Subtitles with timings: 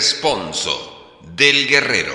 [0.00, 2.09] Responso del guerrero.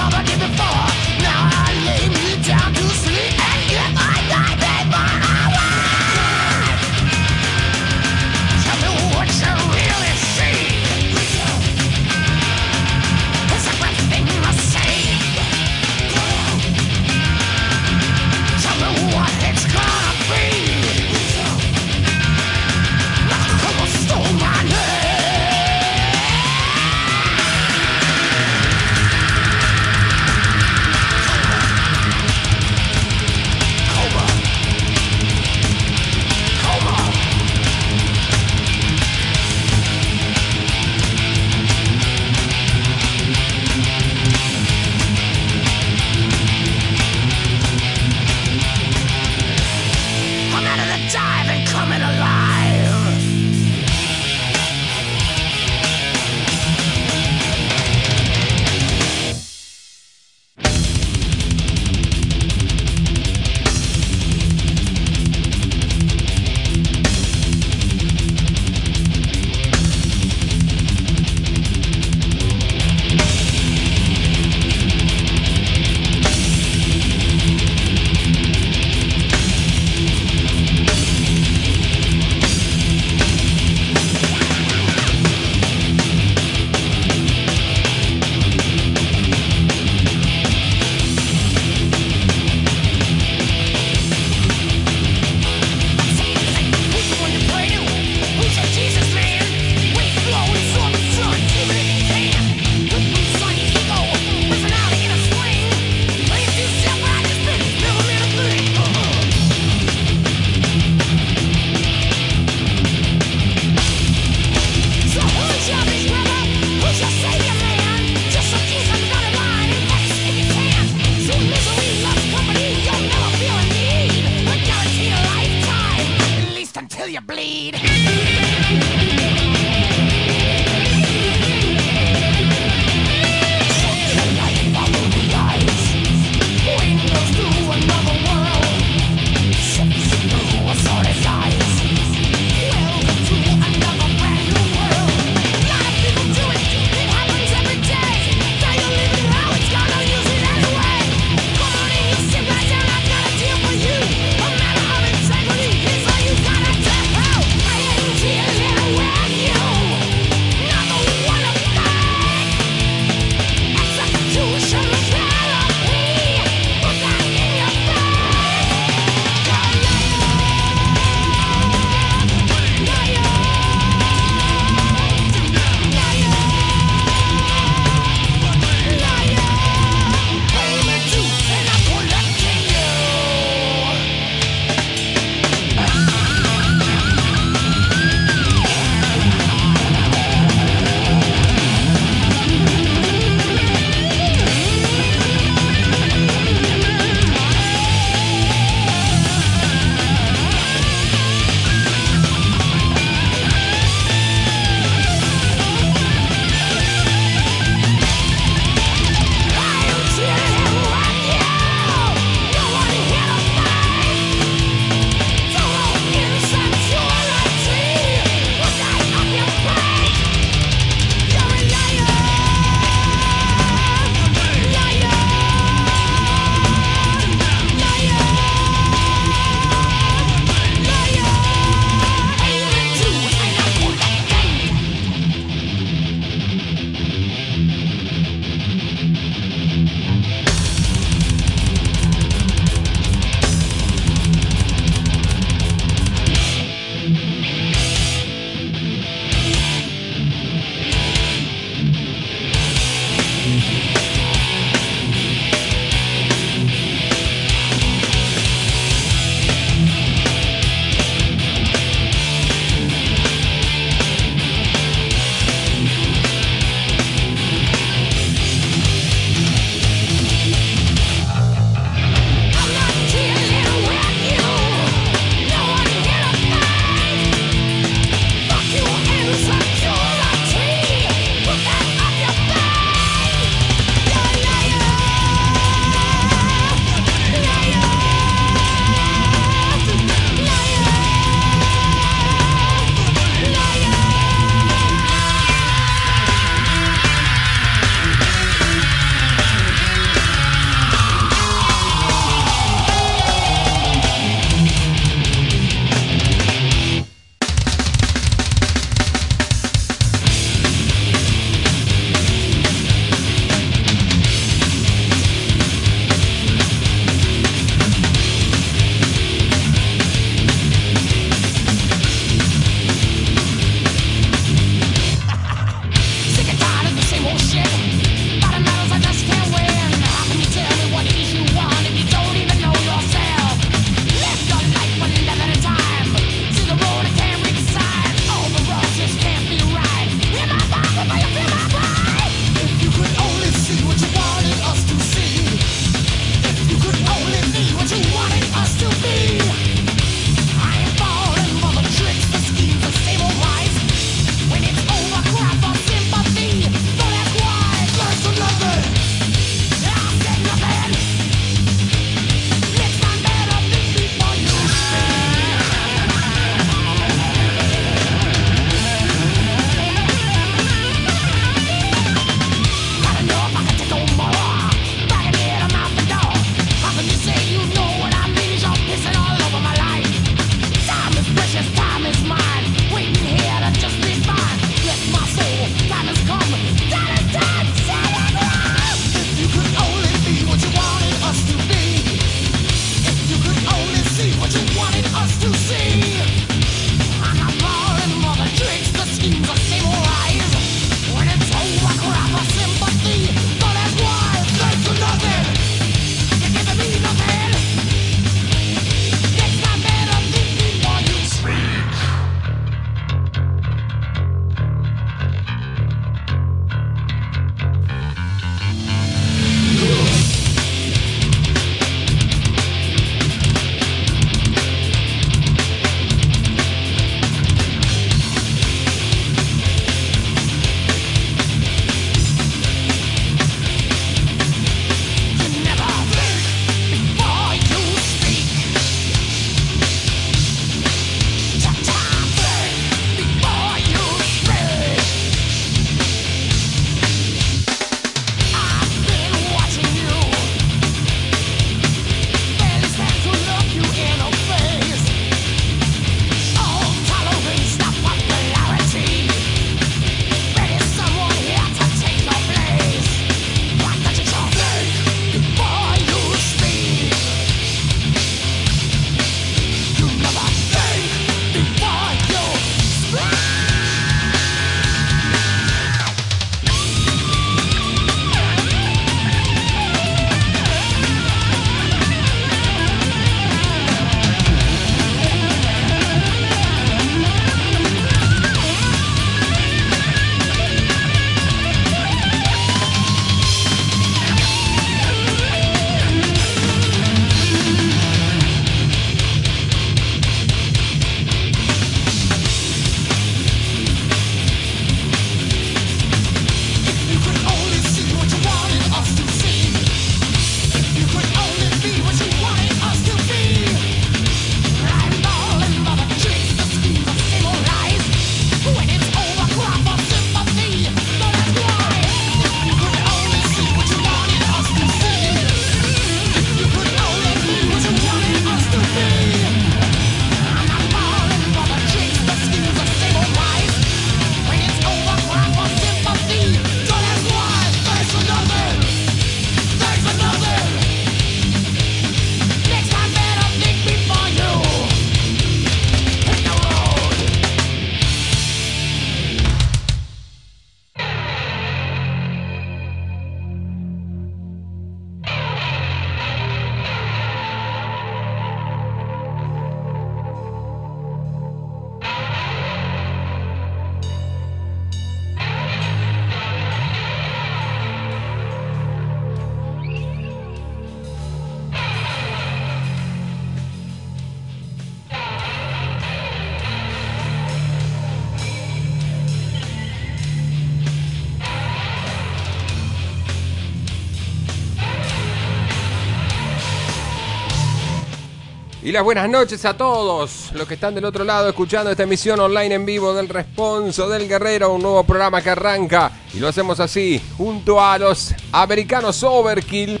[589.02, 592.86] Buenas noches a todos los que están del otro lado escuchando esta emisión online en
[592.86, 597.80] vivo del Responso del Guerrero, un nuevo programa que arranca y lo hacemos así, junto
[597.80, 600.00] a los americanos Overkill.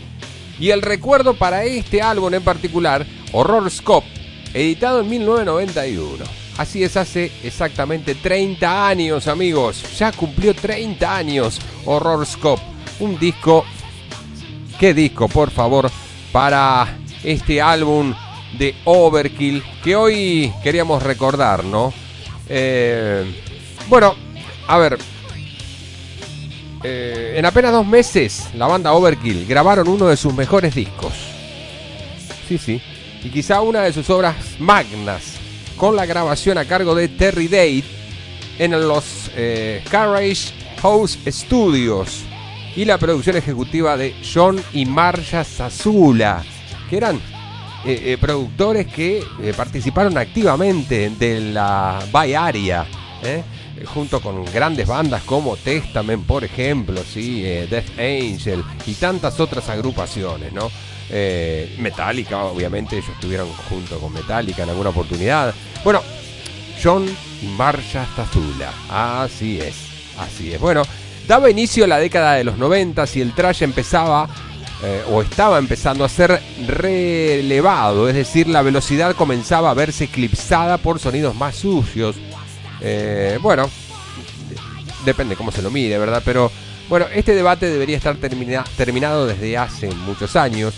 [0.60, 4.06] Y el recuerdo para este álbum en particular, Horror Scope,
[4.52, 6.24] editado en 1991.
[6.58, 9.82] Así es, hace exactamente 30 años, amigos.
[9.98, 12.62] Ya cumplió 30 años Horror Scope.
[13.00, 13.64] Un disco.
[14.78, 15.90] ¿Qué disco, por favor?
[16.30, 18.14] Para este álbum
[18.58, 21.92] de Overkill que hoy queríamos recordar, ¿no?
[22.48, 23.24] Eh,
[23.88, 24.14] bueno,
[24.66, 24.98] a ver.
[26.82, 31.14] Eh, en apenas dos meses, la banda Overkill grabaron uno de sus mejores discos.
[32.46, 32.80] Sí, sí.
[33.22, 35.36] Y quizá una de sus obras magnas,
[35.76, 37.84] con la grabación a cargo de Terry Date
[38.58, 42.22] en los eh, Carriage House Studios
[42.76, 46.44] y la producción ejecutiva de John y Marcia Sazula,
[46.90, 47.20] que eran
[47.86, 52.86] eh, eh, productores que eh, participaron activamente de la Bay Area,
[53.86, 57.42] junto con grandes bandas como Testament, por ejemplo, ¿sí?
[57.42, 60.70] Death Angel y tantas otras agrupaciones, ¿no?
[61.78, 65.54] Metallica, obviamente, ellos estuvieron junto con Metallica en alguna oportunidad.
[65.82, 66.02] Bueno,
[66.82, 67.06] John
[67.42, 69.74] y Marcia Stazula, así es,
[70.18, 70.60] así es.
[70.60, 70.82] Bueno,
[71.26, 74.28] daba inicio a la década de los 90 y el trash empezaba
[74.86, 80.76] eh, o estaba empezando a ser relevado, es decir, la velocidad comenzaba a verse eclipsada
[80.76, 82.16] por sonidos más sucios.
[82.82, 83.70] Eh, bueno,
[85.06, 86.20] depende cómo se lo mire, ¿verdad?
[86.22, 86.52] Pero
[86.90, 90.74] bueno, este debate debería estar terminado desde hace muchos años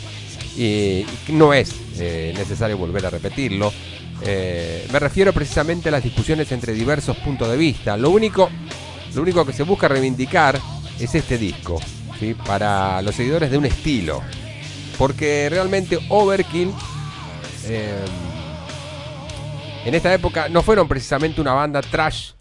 [0.56, 3.72] y no es eh, necesario volver a repetirlo.
[4.22, 7.96] me refiero precisamente a las discusiones entre diversos puntos de vista.
[7.96, 8.50] Lo único,
[9.16, 10.60] lo único que se busca reivindicar
[11.00, 11.80] es este disco
[12.46, 14.22] para los seguidores de un estilo.
[14.98, 16.72] Porque realmente Overkill
[17.64, 18.04] eh,
[19.84, 22.32] en esta época no fueron precisamente una banda trash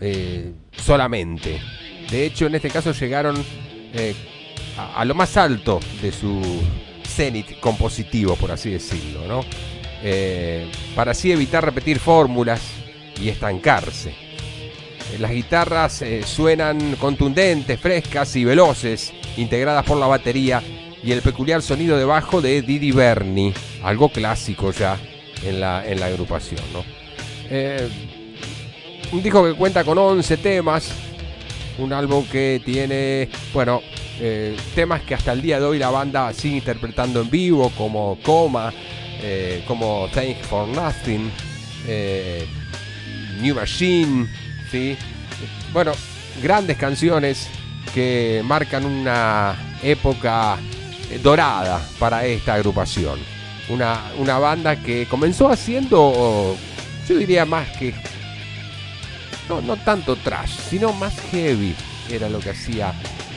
[0.00, 1.60] eh, solamente.
[2.10, 3.44] De hecho, en este caso llegaron
[3.92, 4.14] eh,
[4.94, 6.40] a, lo más alto de su
[7.06, 9.44] cenit compositivo, por así decirlo, ¿no?
[10.94, 12.60] para así evitar repetir fórmulas
[13.18, 14.23] y estancarse.
[15.12, 20.62] Eh, las guitarras eh, suenan contundentes, frescas y veloces, integradas por la batería
[21.02, 24.98] y el peculiar sonido de bajo de Didi Berni, algo clásico ya
[25.44, 26.62] en la, en la agrupación.
[27.50, 27.88] Eh,
[29.12, 30.90] un disco que cuenta con 11 temas,
[31.78, 33.82] un álbum que tiene, bueno,
[34.74, 38.72] temas que hasta el día de hoy la banda sigue interpretando en vivo, como Coma,
[39.66, 41.30] como Thanks for Nothing,
[43.42, 44.43] New Machine.
[45.72, 45.92] Bueno,
[46.42, 47.48] grandes canciones
[47.94, 50.58] que marcan una época
[51.22, 53.20] dorada para esta agrupación.
[53.68, 56.56] Una, una banda que comenzó haciendo,
[57.08, 57.94] yo diría más que,
[59.48, 61.74] no, no tanto trash, sino más heavy
[62.10, 62.92] era lo que hacía,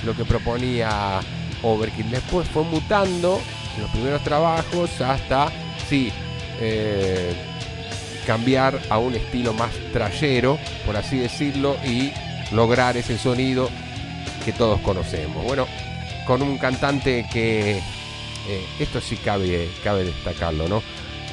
[0.06, 1.20] lo que proponía
[1.64, 2.10] Overkill.
[2.10, 3.40] Después fue mutando
[3.80, 5.52] los primeros trabajos hasta,
[5.88, 6.12] sí,
[6.60, 7.34] eh,
[8.28, 12.12] cambiar a un estilo más trayero, por así decirlo, y
[12.52, 13.70] lograr ese sonido
[14.44, 15.46] que todos conocemos.
[15.46, 15.66] Bueno,
[16.28, 20.84] con un cantante que eh, esto sí cabe, cabe destacarlo, ¿no?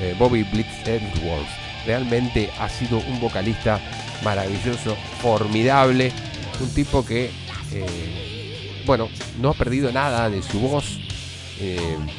[0.01, 1.51] Eh, Bobby Blitz Edwards.
[1.85, 3.81] Realmente ha sido un vocalista
[4.23, 6.13] maravilloso, formidable,
[6.61, 7.31] un tipo que,
[7.73, 9.09] eh, bueno,
[9.41, 11.01] no ha perdido nada de su voz,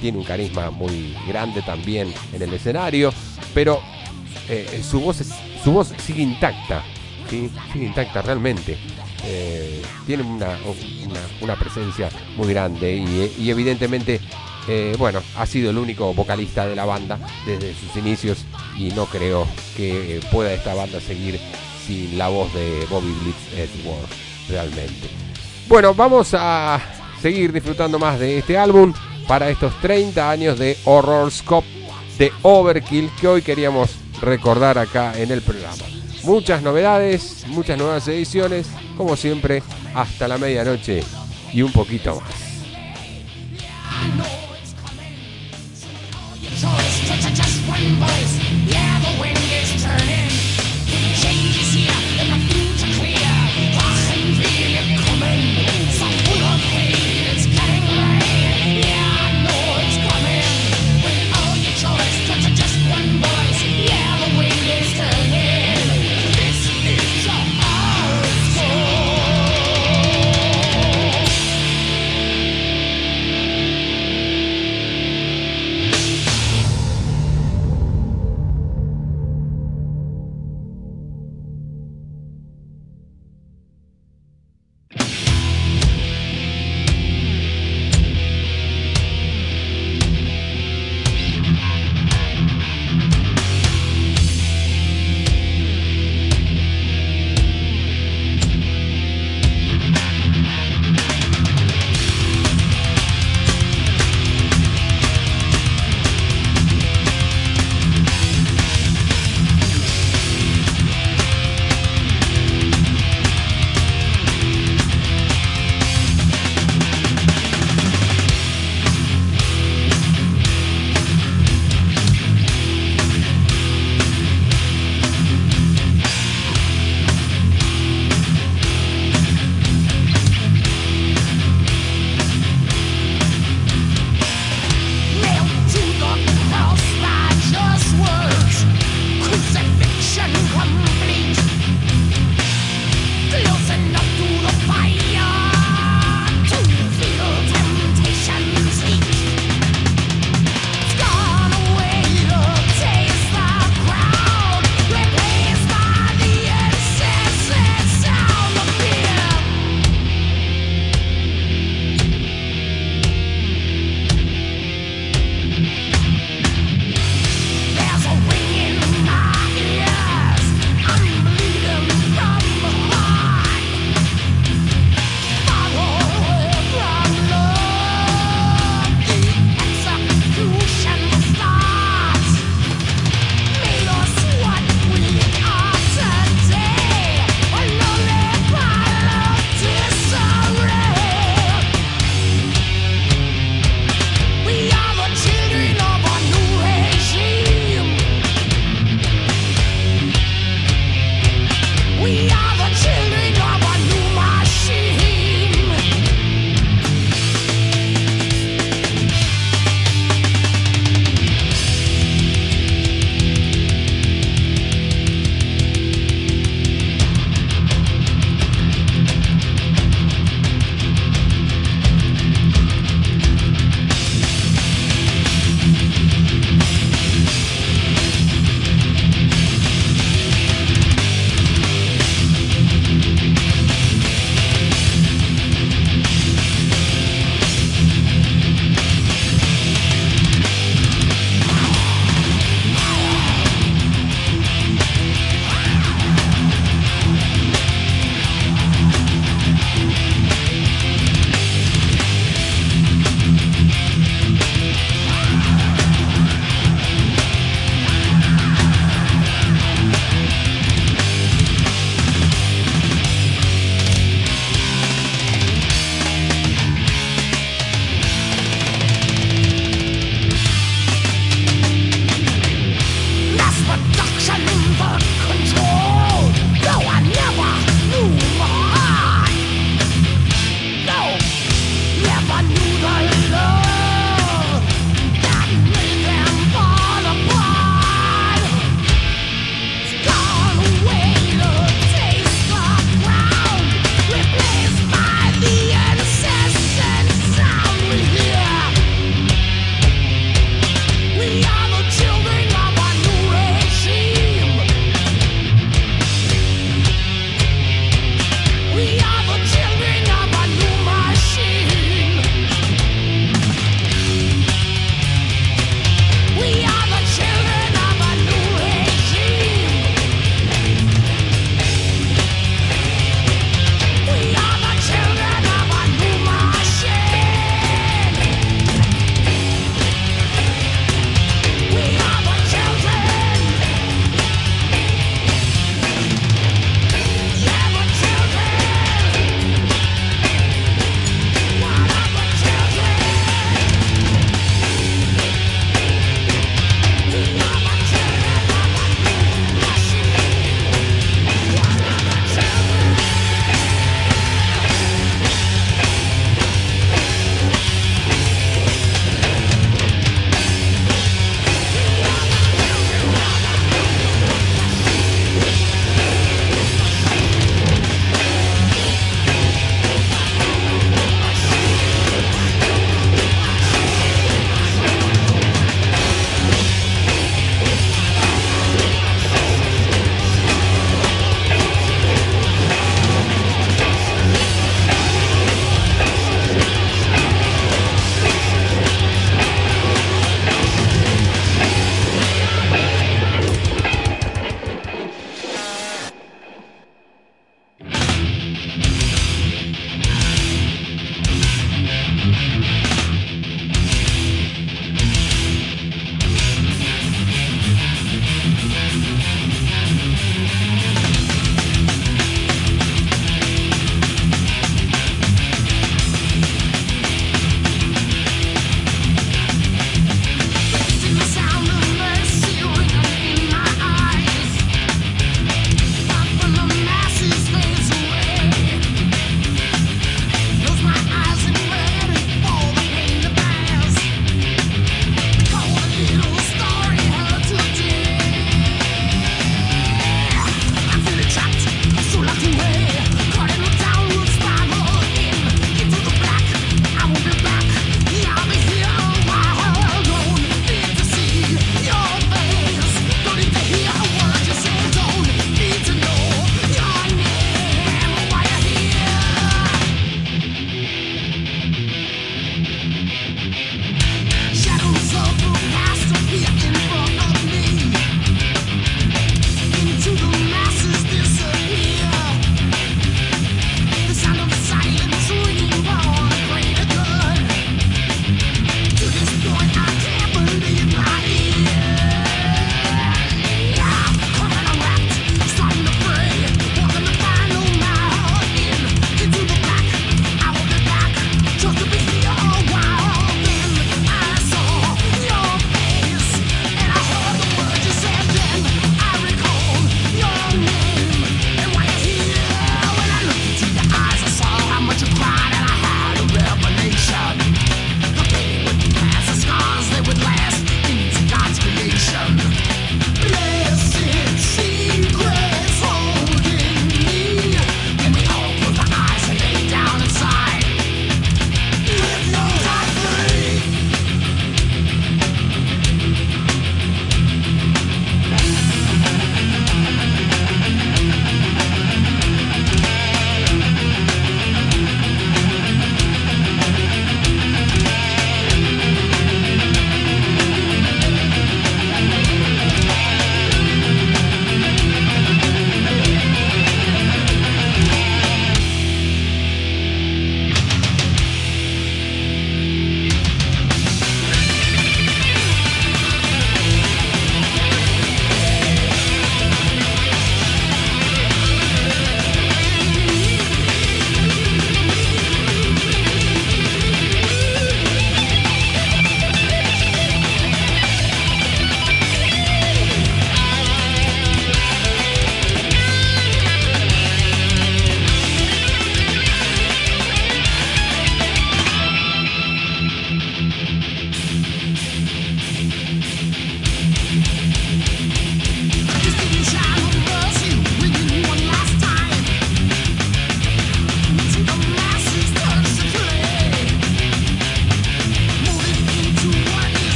[0.00, 3.12] tiene un carisma muy grande también en el escenario,
[3.52, 3.82] pero
[4.48, 5.22] eh, su, voz
[5.62, 6.82] su voz sigue intacta,
[7.28, 7.50] sigue
[7.86, 8.78] intacta realmente.
[9.26, 10.58] Eh, tiene una,
[11.40, 12.94] una, presencia muy grande
[13.38, 14.20] y, evidentemente,
[14.68, 18.44] eh, bueno, ha sido el único vocalista de la banda desde sus inicios
[18.76, 21.40] y no creo que pueda esta banda seguir
[21.86, 24.10] sin la voz de Bobby Blitz Edwards,
[24.50, 25.08] realmente.
[25.68, 26.78] Bueno, vamos a
[27.22, 28.92] seguir disfrutando más de este álbum
[29.26, 31.66] para estos 30 años de Horror Scope
[32.18, 35.84] de Overkill que hoy queríamos recordar acá en el programa.
[36.22, 39.62] Muchas novedades, muchas nuevas ediciones, como siempre,
[39.94, 41.02] hasta la medianoche
[41.52, 42.44] y un poquito más.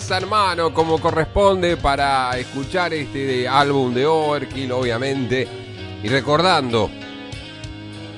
[0.00, 5.48] Cerveza en mano como corresponde para escuchar este álbum de Overkill, obviamente.
[6.02, 6.88] Y recordando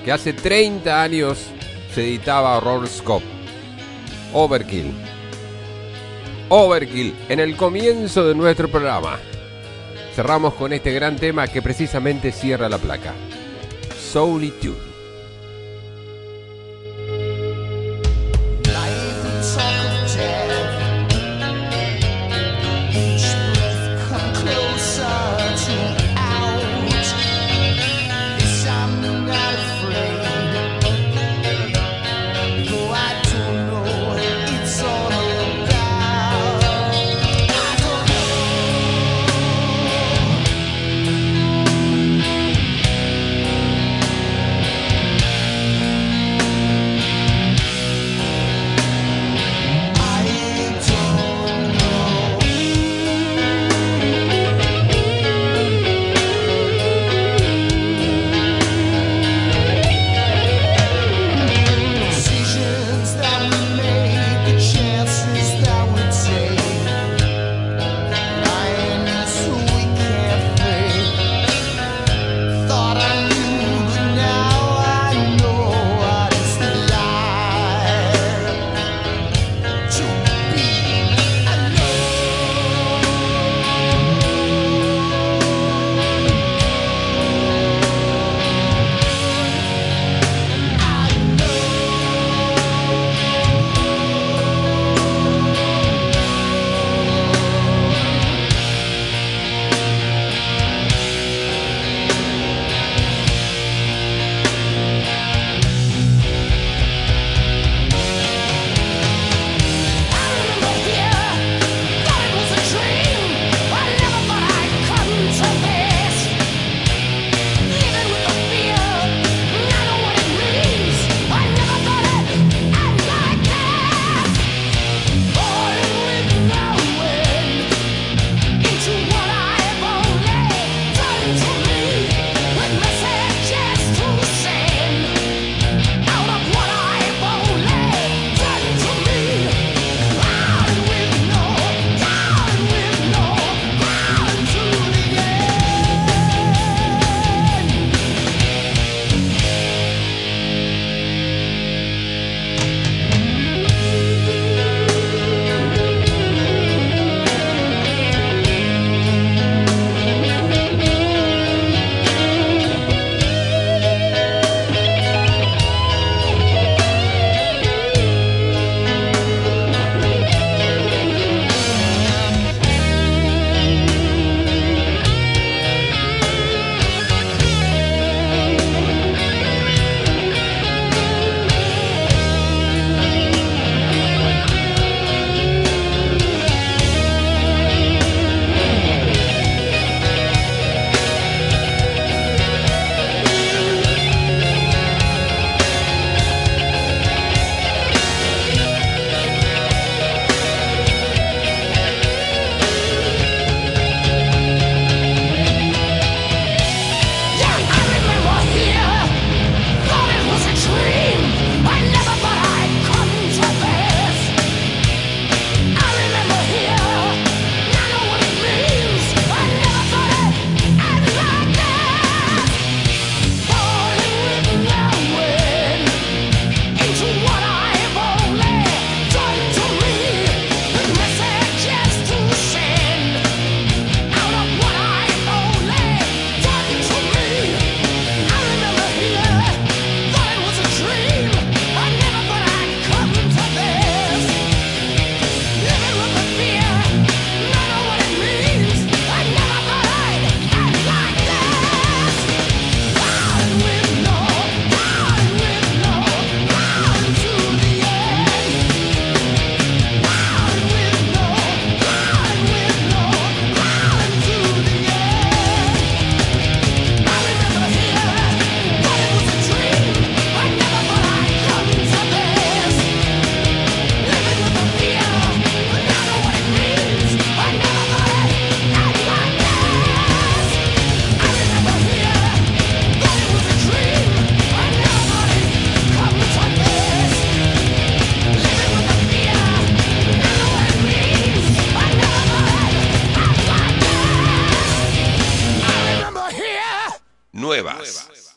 [0.05, 1.47] que hace 30 años
[1.95, 3.25] se editaba Horror Scope.
[4.35, 4.93] Overkill.
[6.51, 9.19] Overkill en el comienzo de nuestro programa.
[10.15, 13.15] Cerramos con este gran tema que precisamente cierra la placa.
[13.99, 14.90] Solitude.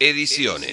[0.03, 0.72] Ediciones.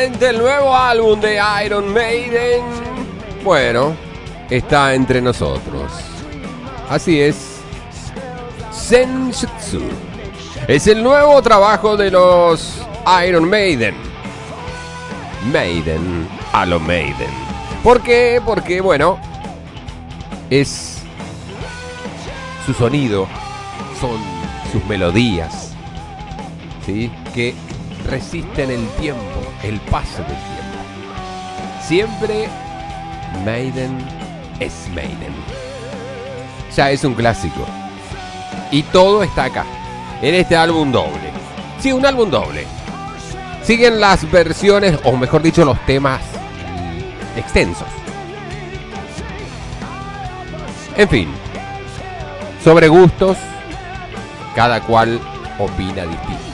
[0.00, 2.62] El nuevo álbum de Iron Maiden.
[3.44, 3.94] Bueno,
[4.48, 5.92] está entre nosotros.
[6.88, 7.60] Así es.
[8.70, 9.82] Senjutsu.
[10.66, 12.78] Es el nuevo trabajo de los
[13.26, 13.94] Iron Maiden.
[15.52, 17.30] Maiden a lo Maiden.
[17.82, 18.40] ¿Por qué?
[18.44, 19.18] Porque, bueno,
[20.48, 20.98] es
[22.64, 23.26] su sonido,
[24.00, 24.18] son
[24.70, 25.72] sus melodías,
[26.86, 27.10] ¿sí?
[27.34, 27.54] Que
[28.12, 30.78] resisten el tiempo, el paso del tiempo.
[31.82, 32.46] Siempre
[33.42, 33.96] Maiden
[34.60, 35.32] es Maiden.
[36.76, 37.64] Ya es un clásico.
[38.70, 39.64] Y todo está acá,
[40.20, 41.30] en este álbum doble.
[41.80, 42.66] Sí, un álbum doble.
[43.62, 46.20] Siguen las versiones, o mejor dicho, los temas
[47.34, 47.88] extensos.
[50.98, 51.28] En fin,
[52.62, 53.38] sobre gustos,
[54.54, 55.18] cada cual
[55.58, 56.51] opina distinto.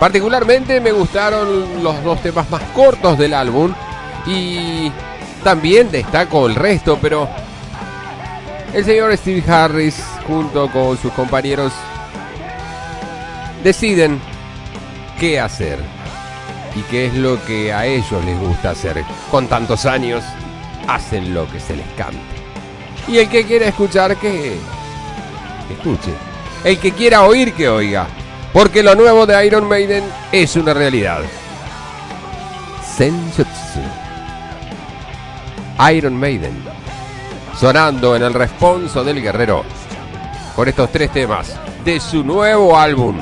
[0.00, 3.70] Particularmente me gustaron los dos temas más cortos del álbum
[4.26, 4.90] y
[5.44, 7.28] también destaco el resto, pero
[8.72, 11.74] el señor Steve Harris junto con sus compañeros
[13.62, 14.18] deciden
[15.18, 15.78] qué hacer
[16.74, 19.04] y qué es lo que a ellos les gusta hacer.
[19.30, 20.24] Con tantos años
[20.88, 22.18] hacen lo que se les cante.
[23.06, 24.56] Y el que quiera escuchar que
[25.70, 26.14] escuche.
[26.64, 28.06] El que quiera oír que oiga.
[28.52, 31.20] Porque lo nuevo de Iron Maiden es una realidad.
[32.96, 33.80] Senjutsu.
[35.92, 36.64] Iron Maiden.
[37.58, 39.64] Sonando en el responso del guerrero.
[40.56, 43.16] Con estos tres temas de su nuevo álbum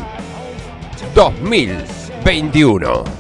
[1.15, 3.18] 2021.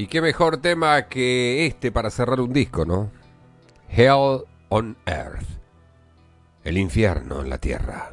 [0.00, 3.12] Y qué mejor tema que este para cerrar un disco, ¿no?
[3.90, 5.46] Hell on Earth.
[6.64, 8.10] El infierno en la tierra.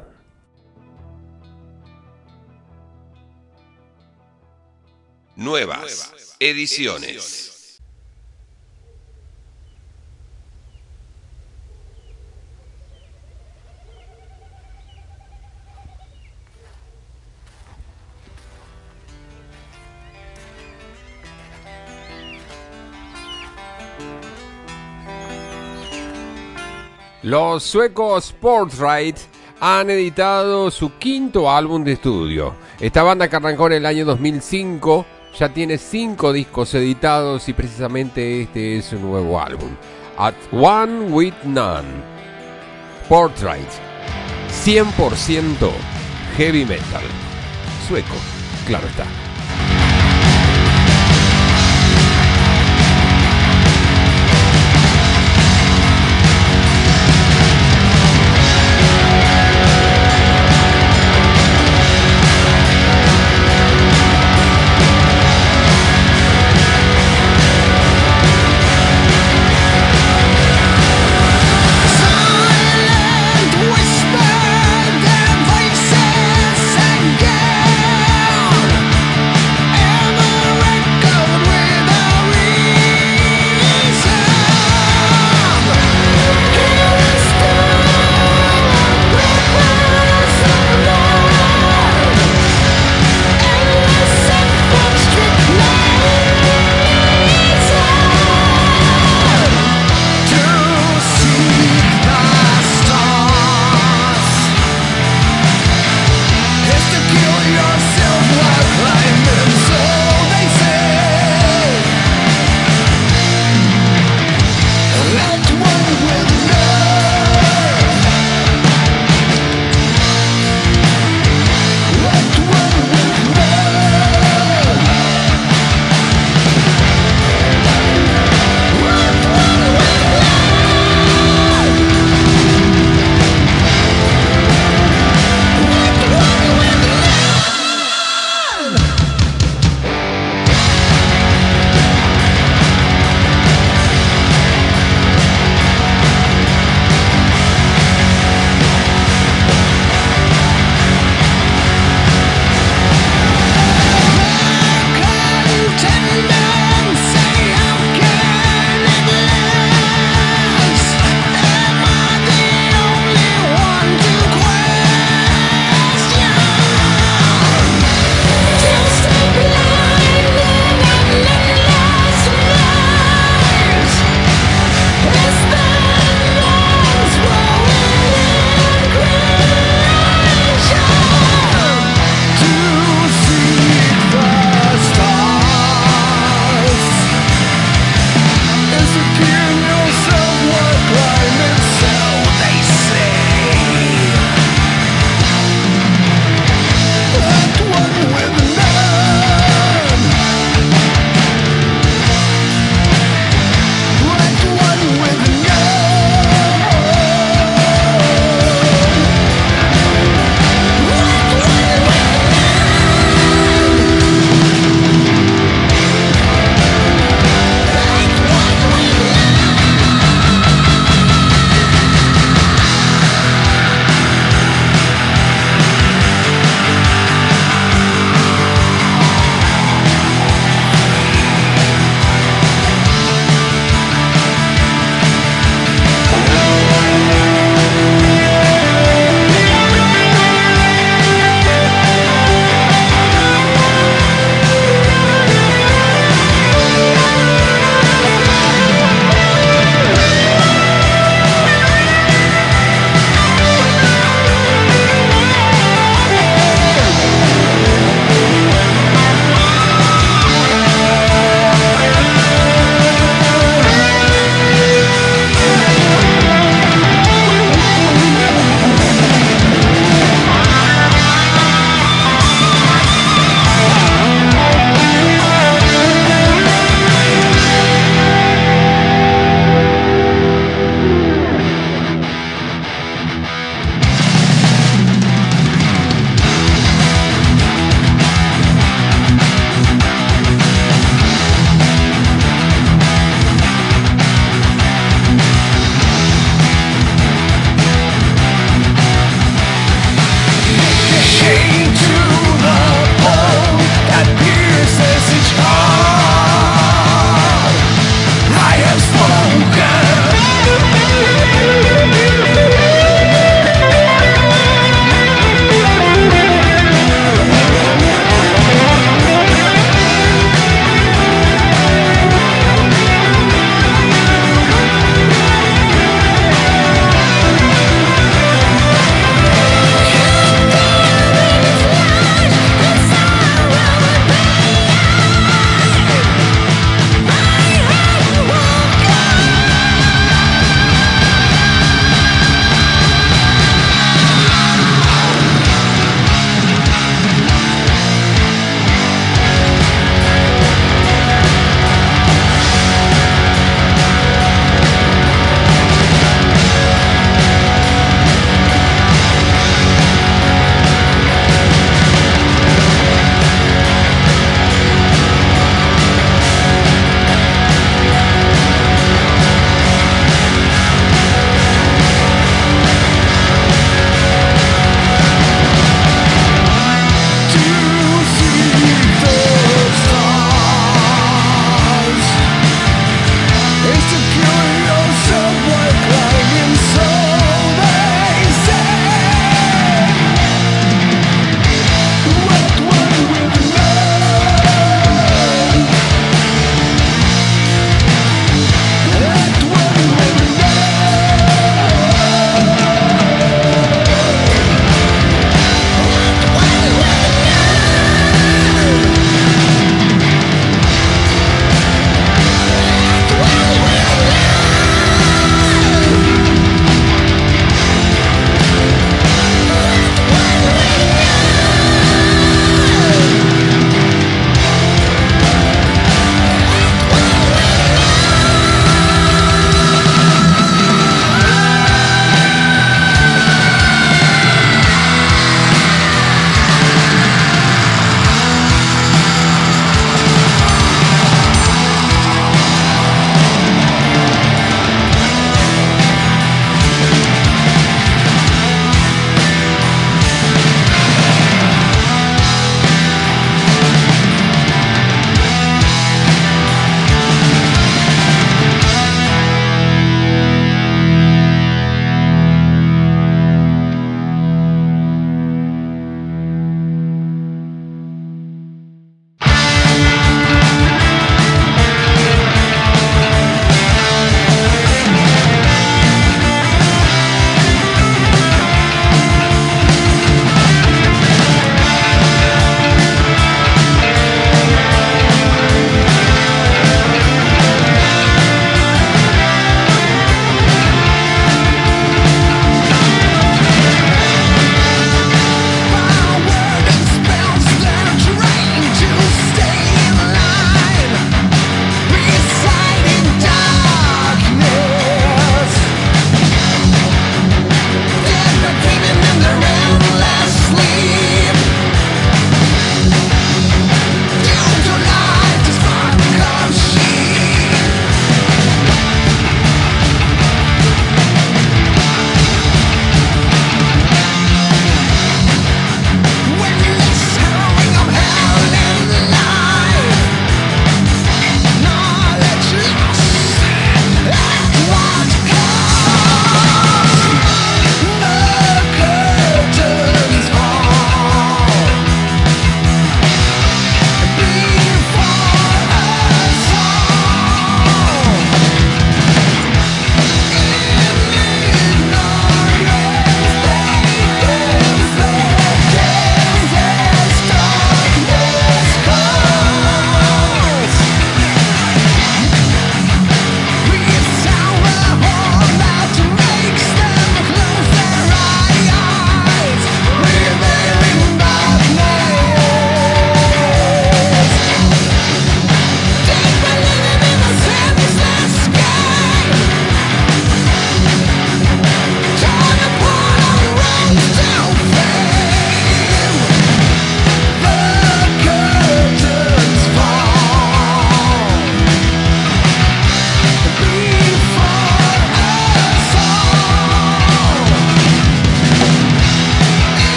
[5.34, 7.57] Nuevas ediciones.
[27.22, 29.20] Los suecos Sportsrite
[29.58, 32.54] han editado su quinto álbum de estudio.
[32.78, 35.04] Esta banda que arrancó en el año 2005
[35.36, 39.70] ya tiene cinco discos editados y precisamente este es su nuevo álbum.
[40.16, 41.88] At One With None.
[43.08, 43.68] Portrait.
[44.64, 45.70] 100%
[46.36, 47.02] heavy metal.
[47.88, 48.14] Sueco,
[48.64, 49.27] claro está.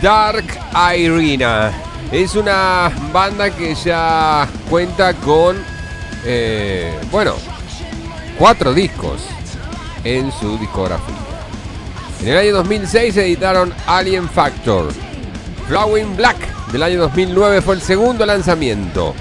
[0.00, 0.46] Dark
[0.96, 1.72] Irina
[2.10, 5.62] es una banda que ya cuenta con,
[6.24, 7.34] eh, bueno,
[8.38, 9.20] cuatro discos
[10.02, 11.25] en su discografía.
[12.20, 14.92] En el año 2006 editaron Alien Factor.
[15.68, 16.36] Flowing Black
[16.72, 19.14] del año 2009 fue el segundo lanzamiento.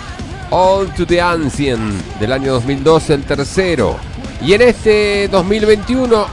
[0.49, 3.97] All to the Ancient del año 2012 el tercero.
[4.41, 6.25] Y en este 2021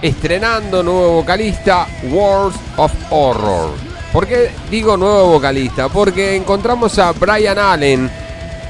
[0.00, 3.70] estrenando nuevo vocalista World of Horror.
[4.12, 5.88] ¿Por qué digo nuevo vocalista?
[5.88, 8.10] Porque encontramos a Brian Allen,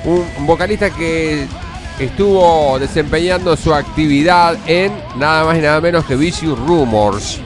[0.05, 1.47] un vocalista que
[1.99, 7.41] estuvo desempeñando su actividad en nada más y nada menos que Vicious Rumors,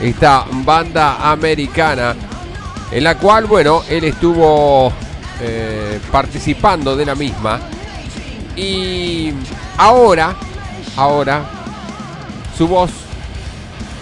[0.00, 2.14] esta banda americana,
[2.90, 4.92] en la cual, bueno, él estuvo
[5.40, 7.60] eh, participando de la misma.
[8.56, 9.32] Y
[9.78, 10.34] ahora,
[10.96, 11.44] ahora,
[12.58, 12.90] su voz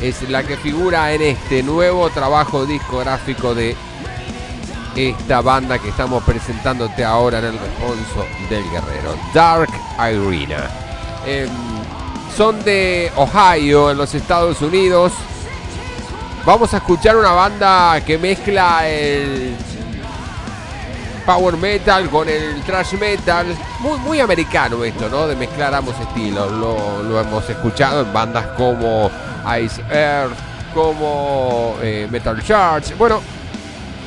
[0.01, 3.77] es la que figura en este nuevo trabajo discográfico de
[4.97, 9.70] esta banda que estamos presentándote ahora en el responso del guerrero, Dark
[10.09, 10.68] Irina.
[11.27, 11.48] Eh,
[12.36, 15.12] son de Ohio, en los Estados Unidos.
[16.47, 19.55] Vamos a escuchar una banda que mezcla el
[21.27, 23.47] power metal con el thrash metal.
[23.81, 25.27] Muy, muy americano esto, ¿no?
[25.27, 26.51] De mezclar ambos estilos.
[26.52, 29.10] Lo, lo hemos escuchado en bandas como
[29.62, 30.32] Ice Earth,
[30.74, 32.94] como eh, Metal Charge.
[32.94, 33.20] Bueno,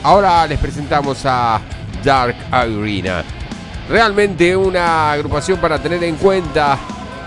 [0.03, 1.61] ahora les presentamos a
[2.03, 2.35] Dark
[2.67, 3.23] Irina.
[3.89, 6.77] Realmente una agrupación para tener en cuenta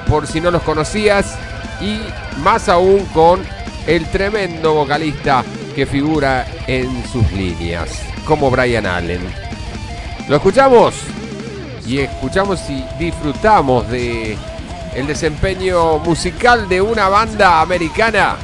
[0.08, 1.36] por si no los conocías
[1.80, 2.00] y
[2.40, 3.40] más aún con
[3.86, 9.20] el tremendo vocalista que figura en sus líneas, como Brian Allen.
[10.28, 10.94] Lo escuchamos
[11.86, 14.36] y escuchamos y disfrutamos de
[14.94, 18.36] el desempeño musical de una banda americana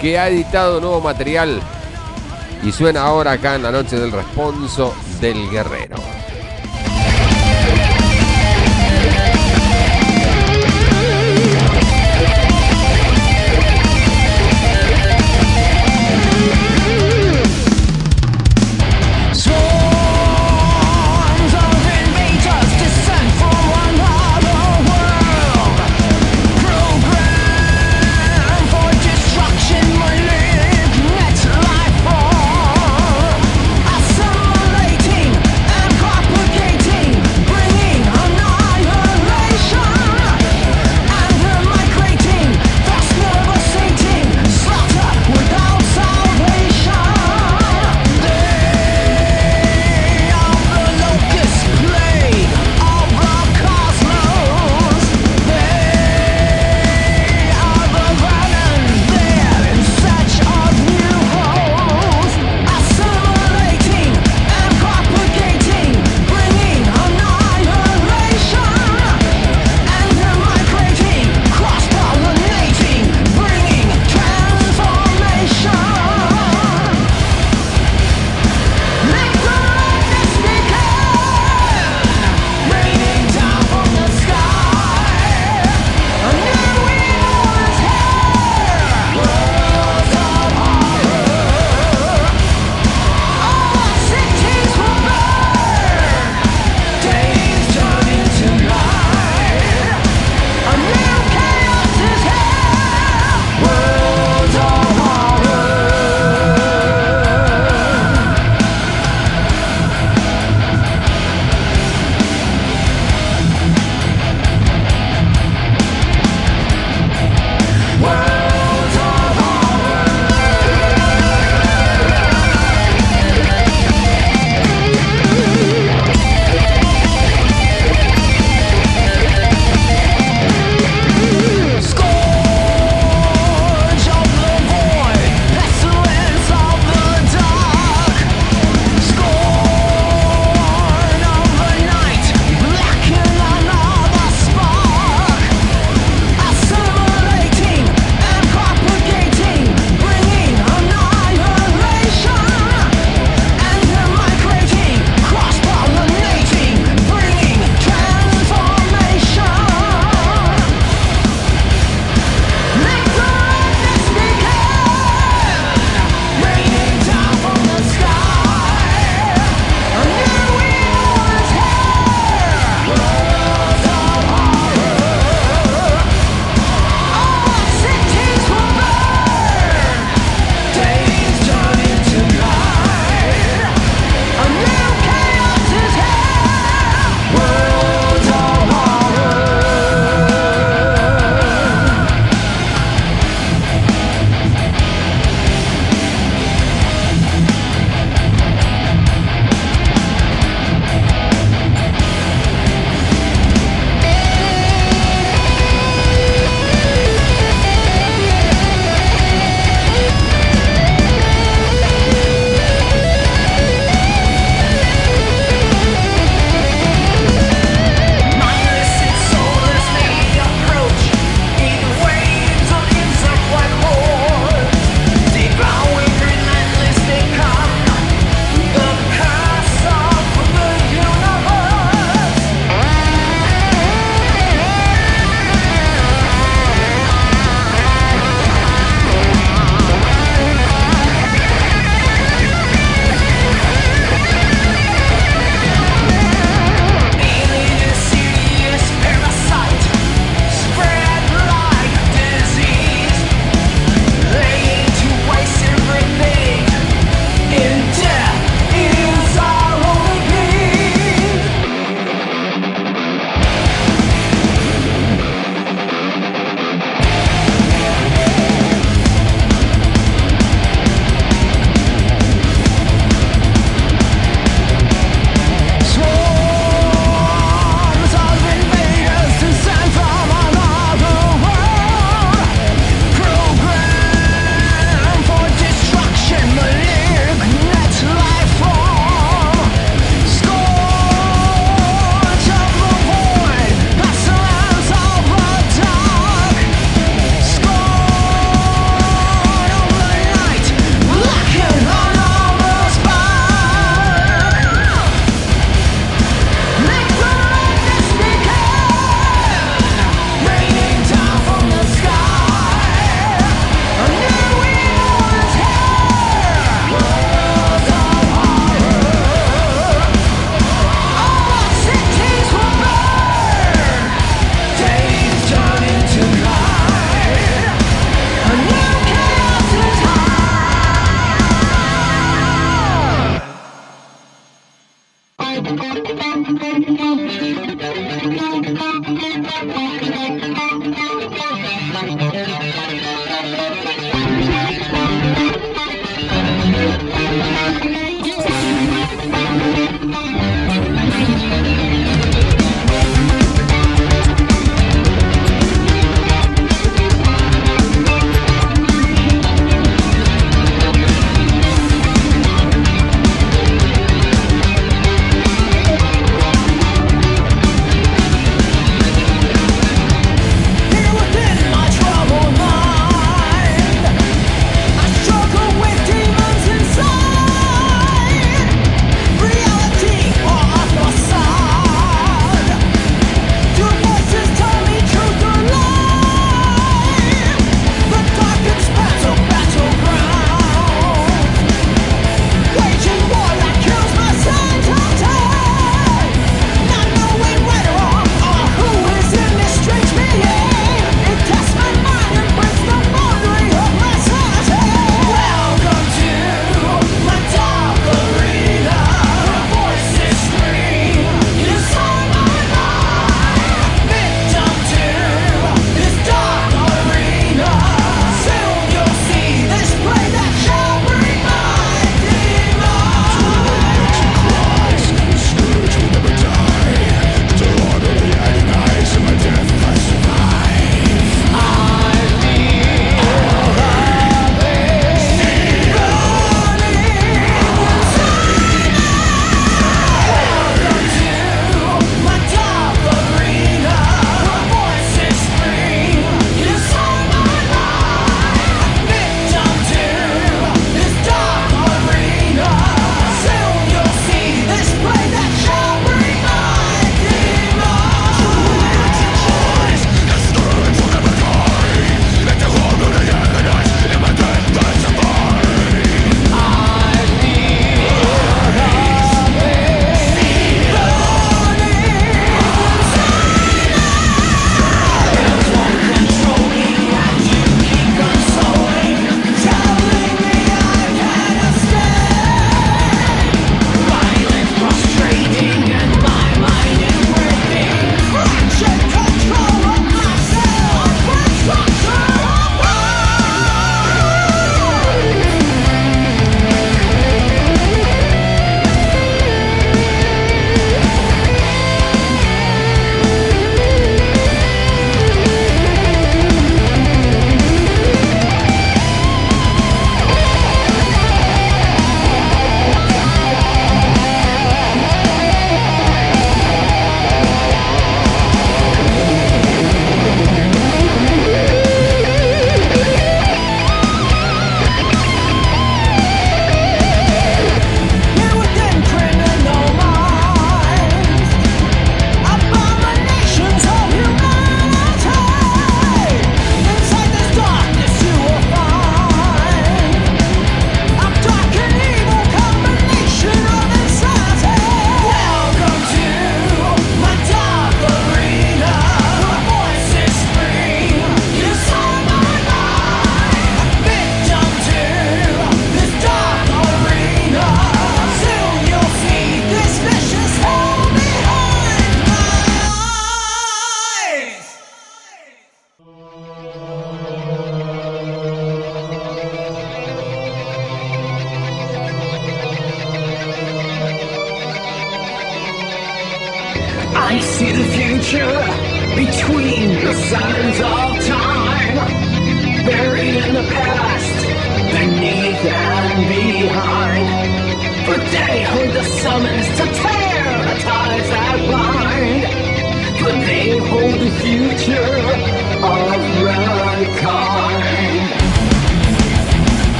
[0.00, 1.60] que ha editado nuevo material
[2.62, 6.17] y suena ahora acá en la noche del responso del guerrero.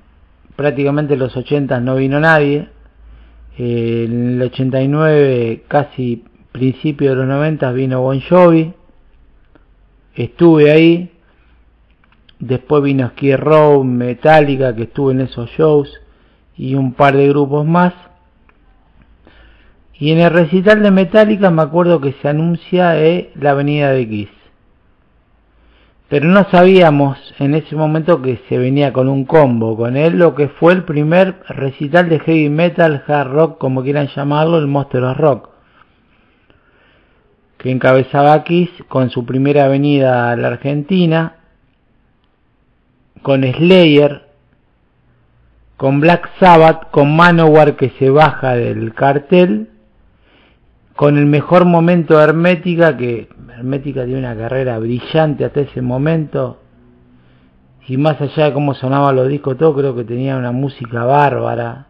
[0.56, 2.70] prácticamente en los 80 no vino nadie.
[3.56, 8.72] Eh, en el 89, casi principio de los 90, vino Bon Jovi.
[10.16, 11.12] Estuve ahí.
[12.40, 15.88] Después vino Skid Row, Metallica, que estuve en esos shows.
[16.56, 17.94] Y un par de grupos más.
[20.00, 24.08] Y en el recital de Metallica me acuerdo que se anuncia eh, la venida de
[24.08, 24.39] Kiss.
[26.10, 30.34] Pero no sabíamos en ese momento que se venía con un combo con él, lo
[30.34, 35.04] que fue el primer recital de heavy metal, hard rock, como quieran llamarlo, el Monster
[35.04, 35.50] of Rock.
[37.58, 41.36] Que encabezaba Kiss con su primera venida a la Argentina,
[43.22, 44.26] con Slayer,
[45.76, 49.70] con Black Sabbath, con Manowar que se baja del cartel
[51.00, 56.58] con el mejor momento de Hermética, que Hermética tiene una carrera brillante hasta ese momento,
[57.88, 61.86] y más allá de cómo sonaban los discos, todo creo que tenía una música bárbara,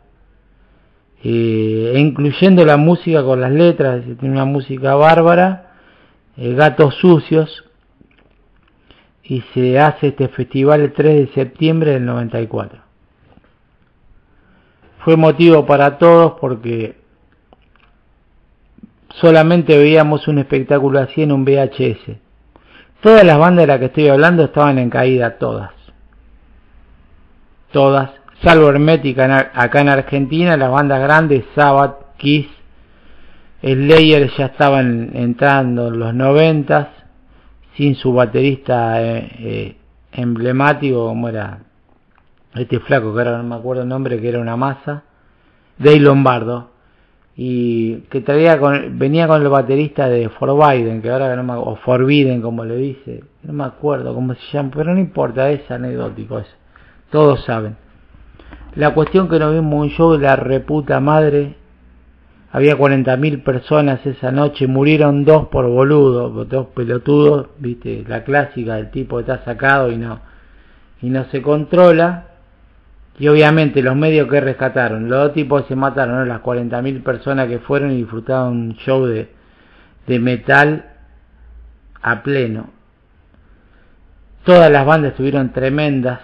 [1.24, 5.73] eh, e incluyendo la música con las letras, tiene una música bárbara,
[6.37, 7.65] eh, Gatos Sucios,
[9.24, 12.78] y se hace este festival el 3 de septiembre del 94.
[14.99, 16.99] Fue motivo para todos porque
[19.11, 22.16] solamente veíamos un espectáculo así en un VHS.
[23.03, 25.73] Todas las bandas de las que estoy hablando estaban en caída, todas.
[27.73, 28.11] Todas,
[28.43, 32.49] salvo Hermética acá en Argentina, las bandas grandes, Sabbath, Kiss,
[33.62, 36.89] Slayer ya estaban entrando en los noventas,
[37.77, 39.77] sin su baterista eh, eh,
[40.12, 41.61] emblemático como era
[42.55, 45.05] este flaco que ahora no me acuerdo el nombre, que era una masa,
[45.78, 46.70] Dave Lombardo
[47.42, 51.74] y que traía con, venía con el baterista de Forbidden, que ahora no me, o
[51.76, 56.40] Forbidden como le dice, no me acuerdo cómo se llama, pero no importa, es anecdótico
[56.40, 56.50] eso,
[57.10, 57.76] todos saben.
[58.74, 61.54] La cuestión que nos vimos un show de la reputa madre,
[62.52, 68.90] había 40.000 personas esa noche, murieron dos por boludo, dos pelotudos, viste, la clásica del
[68.90, 70.20] tipo está sacado y no,
[71.00, 72.30] y no se controla,
[73.20, 76.24] y obviamente los medios que rescataron, los dos tipos se mataron, ¿no?
[76.24, 79.28] las 40.000 personas que fueron y disfrutaron un show de,
[80.06, 80.86] de metal
[82.01, 82.70] a pleno.
[84.42, 86.20] Todas las bandas estuvieron tremendas.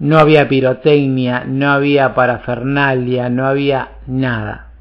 [0.00, 4.72] No había pirotecnia, no había parafernalia, no había nada.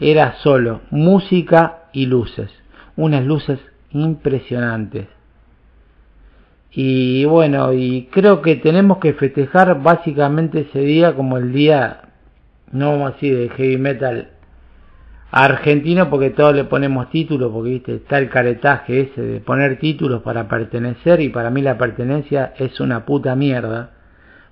[0.00, 2.50] Era solo música y luces.
[2.96, 3.60] Unas luces
[3.90, 5.13] impresionantes.
[6.76, 12.08] Y bueno, y creo que tenemos que festejar básicamente ese día como el día,
[12.72, 14.30] no así de heavy metal
[15.30, 20.22] argentino, porque todos le ponemos títulos, porque viste, está el caretaje ese de poner títulos
[20.22, 23.90] para pertenecer, y para mí la pertenencia es una puta mierda.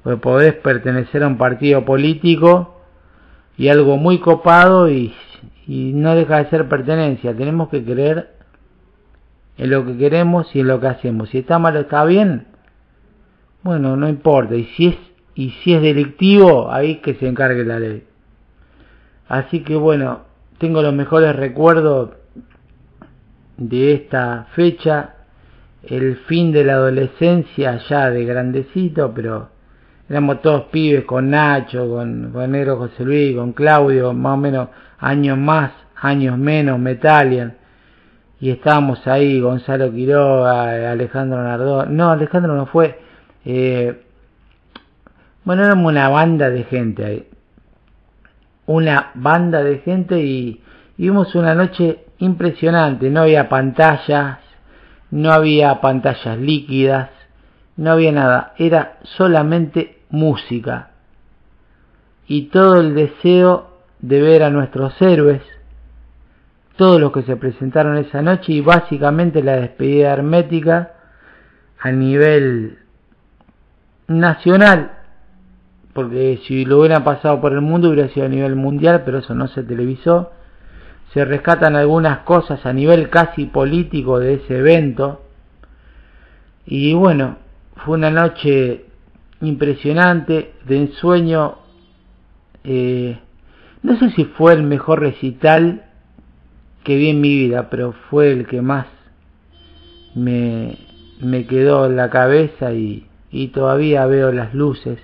[0.02, 2.82] Porque podés pertenecer a un partido político
[3.56, 5.14] y algo muy copado y,
[5.68, 7.36] y no deja de ser pertenencia.
[7.36, 8.30] Tenemos que creer
[9.58, 11.30] en lo que queremos y en lo que hacemos.
[11.30, 12.46] Si está mal o está bien,
[13.62, 14.54] bueno, no importa.
[14.54, 14.96] Y si es,
[15.34, 18.04] y si es delictivo, ahí que se encargue la ley.
[19.28, 20.22] Así que bueno,
[20.58, 22.10] tengo los mejores recuerdos
[23.56, 25.14] de esta fecha
[25.82, 29.48] el fin de la adolescencia ya de grandecito, pero
[30.08, 34.68] éramos todos pibes con Nacho, con, con Negro José Luis, con Claudio, más o menos
[34.98, 37.56] años más, años menos, Metalian.
[38.42, 41.96] Y estábamos ahí, Gonzalo Quiroga, Alejandro Nardón.
[41.96, 42.98] No, Alejandro no fue.
[43.44, 44.02] Eh,
[45.44, 47.28] bueno, éramos una banda de gente ahí.
[48.66, 50.60] Una banda de gente y,
[50.98, 53.10] y vimos una noche impresionante.
[53.10, 54.40] No había pantallas,
[55.12, 57.10] no había pantallas líquidas,
[57.76, 58.54] no había nada.
[58.58, 60.90] Era solamente música.
[62.26, 63.70] Y todo el deseo
[64.00, 65.42] de ver a nuestros héroes,
[66.82, 70.94] todos los que se presentaron esa noche y básicamente la despedida hermética
[71.78, 72.76] a nivel
[74.08, 74.90] nacional,
[75.92, 79.32] porque si lo hubieran pasado por el mundo hubiera sido a nivel mundial, pero eso
[79.32, 80.32] no se televisó.
[81.14, 85.22] Se rescatan algunas cosas a nivel casi político de ese evento.
[86.66, 87.36] Y bueno,
[87.84, 88.86] fue una noche
[89.40, 91.58] impresionante, de ensueño.
[92.64, 93.20] Eh,
[93.84, 95.84] no sé si fue el mejor recital
[96.84, 98.86] que vi en mi vida, pero fue el que más
[100.14, 100.78] me,
[101.20, 104.98] me quedó en la cabeza y, y todavía veo las luces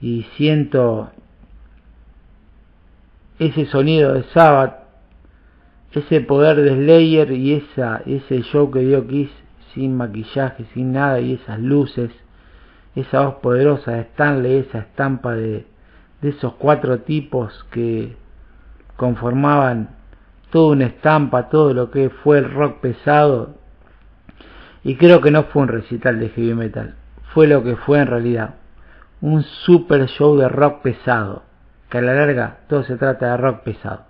[0.00, 1.10] y siento
[3.38, 4.76] ese sonido de Sabbath,
[5.92, 9.30] ese poder de Slayer y esa, ese show que dio Kiss
[9.74, 12.10] sin maquillaje, sin nada y esas luces,
[12.94, 15.66] esa voz poderosa de Stanley, esa estampa de,
[16.22, 18.16] de esos cuatro tipos que
[18.96, 19.99] conformaban
[20.50, 23.54] toda una estampa, todo lo que fue el rock pesado.
[24.82, 26.94] Y creo que no fue un recital de heavy metal,
[27.34, 28.54] fue lo que fue en realidad,
[29.20, 31.42] un super show de rock pesado,
[31.90, 34.09] que a la larga todo se trata de rock pesado.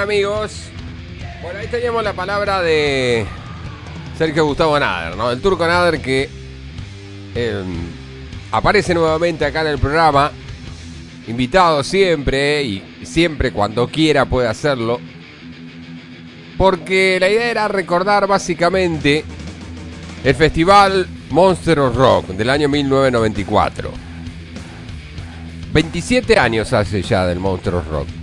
[0.00, 0.62] Amigos,
[1.42, 3.26] bueno ahí teníamos la palabra de
[4.16, 5.30] Sergio Gustavo Nader, ¿no?
[5.30, 6.28] El turco Nader que
[7.34, 7.64] eh,
[8.50, 10.32] aparece nuevamente acá en el programa,
[11.26, 15.00] invitado siempre y siempre cuando quiera puede hacerlo,
[16.56, 19.22] porque la idea era recordar básicamente
[20.24, 23.92] el festival Monster Rock del año 1994.
[25.74, 28.19] 27 años hace ya del Monster Rock.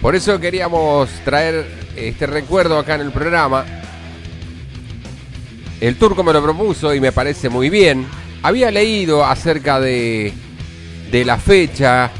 [0.00, 3.66] Por eso queríamos traer este recuerdo acá en el programa.
[5.78, 8.06] El turco me lo propuso y me parece muy bien.
[8.42, 10.32] Había leído acerca de,
[11.10, 12.10] de la fecha,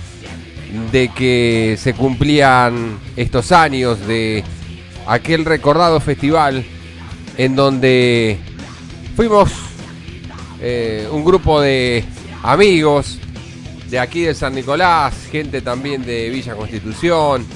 [0.93, 4.45] de que se cumplían estos años de
[5.07, 6.63] aquel recordado festival
[7.39, 8.39] en donde
[9.17, 9.51] fuimos
[10.61, 12.05] eh, un grupo de
[12.43, 13.19] amigos
[13.89, 17.47] de aquí de San Nicolás, gente también de Villa Constitución,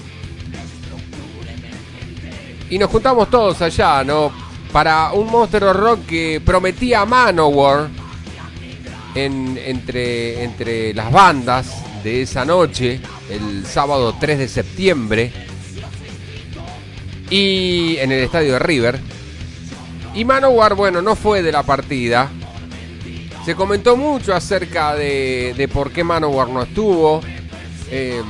[2.70, 4.32] y nos juntamos todos allá, ¿no?
[4.72, 7.88] Para un Monster of Rock que prometía Manowar
[9.14, 13.00] en, entre, entre las bandas de esa noche,
[13.30, 15.32] el sábado 3 de septiembre,
[17.30, 19.00] y en el estadio de River.
[20.14, 22.30] Y Manowar, bueno, no fue de la partida.
[23.44, 27.20] Se comentó mucho acerca de, de por qué Manowar no estuvo.
[27.90, 28.22] Eh,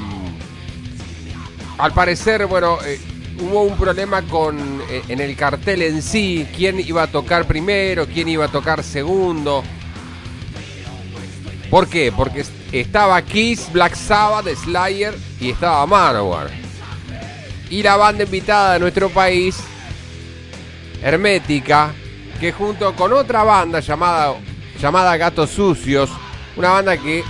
[1.78, 2.98] al parecer, bueno, eh,
[3.40, 8.06] hubo un problema con eh, en el cartel en sí, quién iba a tocar primero,
[8.06, 9.62] quién iba a tocar segundo.
[11.70, 12.12] ¿Por qué?
[12.12, 16.50] Porque estaba Kiss, Black Sabbath, Slayer y estaba Manowar.
[17.70, 19.56] Y la banda invitada de nuestro país,
[21.02, 21.92] Hermética,
[22.38, 24.34] que junto con otra banda llamada,
[24.80, 26.10] llamada Gatos Sucios,
[26.56, 27.24] una banda que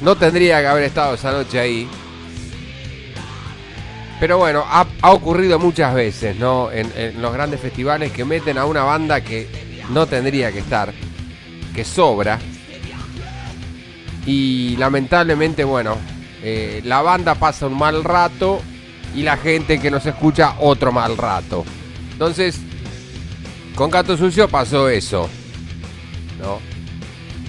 [0.00, 1.88] no tendría que haber estado esa noche ahí,
[4.18, 6.70] pero bueno, ha, ocurrido muchas veces, ¿no?
[6.70, 9.48] En, en, los grandes festivales que meten a una banda que
[9.90, 10.92] no tendría que estar,
[11.74, 12.38] que sobra.
[14.26, 15.96] Y lamentablemente, bueno,
[16.42, 18.60] eh, la banda pasa un mal rato
[19.14, 21.64] y la gente que nos escucha otro mal rato.
[22.12, 22.60] Entonces,
[23.74, 25.28] con Gato Sucio pasó eso,
[26.40, 26.60] ¿no?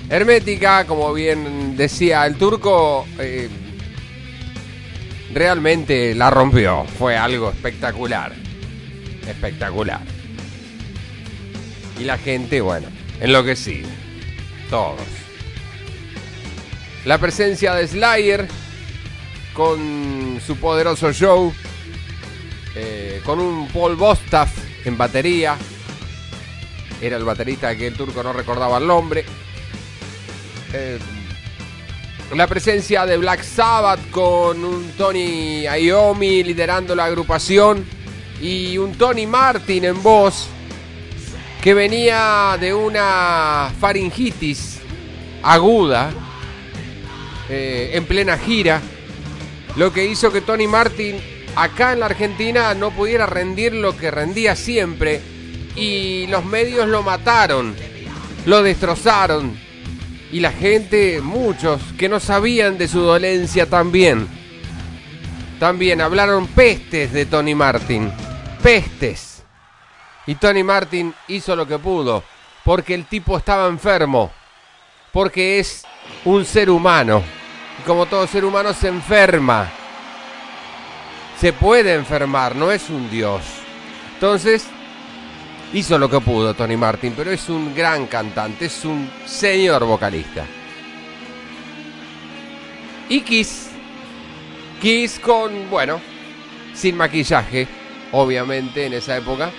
[0.09, 3.49] Hermética, como bien decía el turco, eh,
[5.37, 6.85] realmente la rompió.
[6.97, 8.33] Fue algo espectacular.
[9.27, 10.01] Espectacular.
[11.99, 12.87] Y la gente, bueno,
[13.19, 13.87] enloquecida.
[14.69, 15.01] Todos.
[17.05, 18.47] La presencia de Slayer
[19.53, 21.53] con su poderoso show.
[22.75, 24.51] eh, con un Paul Bostaff
[24.85, 25.57] en batería.
[27.01, 29.25] Era el baterista que el turco no recordaba el nombre.
[30.73, 30.99] Eh,
[32.35, 37.85] la presencia de Black Sabbath con un Tony Iommi liderando la agrupación
[38.41, 40.49] y un Tony Martin en voz
[41.61, 44.79] que venía de una faringitis
[45.41, 46.11] aguda
[47.49, 48.81] eh, en plena gira,
[49.77, 51.21] lo que hizo que Tony Martin
[51.55, 55.21] acá en la Argentina no pudiera rendir lo que rendía siempre
[55.77, 57.73] y los medios lo mataron,
[58.45, 59.66] lo destrozaron
[60.31, 64.27] y la gente, muchos que no sabían de su dolencia también,
[65.59, 68.11] también hablaron pestes de Tony Martin,
[68.61, 69.43] pestes.
[70.25, 72.23] Y Tony Martin hizo lo que pudo,
[72.65, 74.31] porque el tipo estaba enfermo,
[75.13, 75.83] porque es
[76.25, 77.23] un ser humano.
[77.79, 79.71] Y como todo ser humano se enferma.
[81.39, 83.41] Se puede enfermar, no es un dios.
[84.15, 84.67] Entonces,
[85.73, 90.45] hizo lo que pudo Tony Martin, pero es un gran cantante, es un señor vocalista.
[93.09, 93.69] Y Kiss,
[94.81, 95.99] Kiss con, bueno,
[96.73, 97.67] sin maquillaje,
[98.11, 99.49] obviamente en esa época,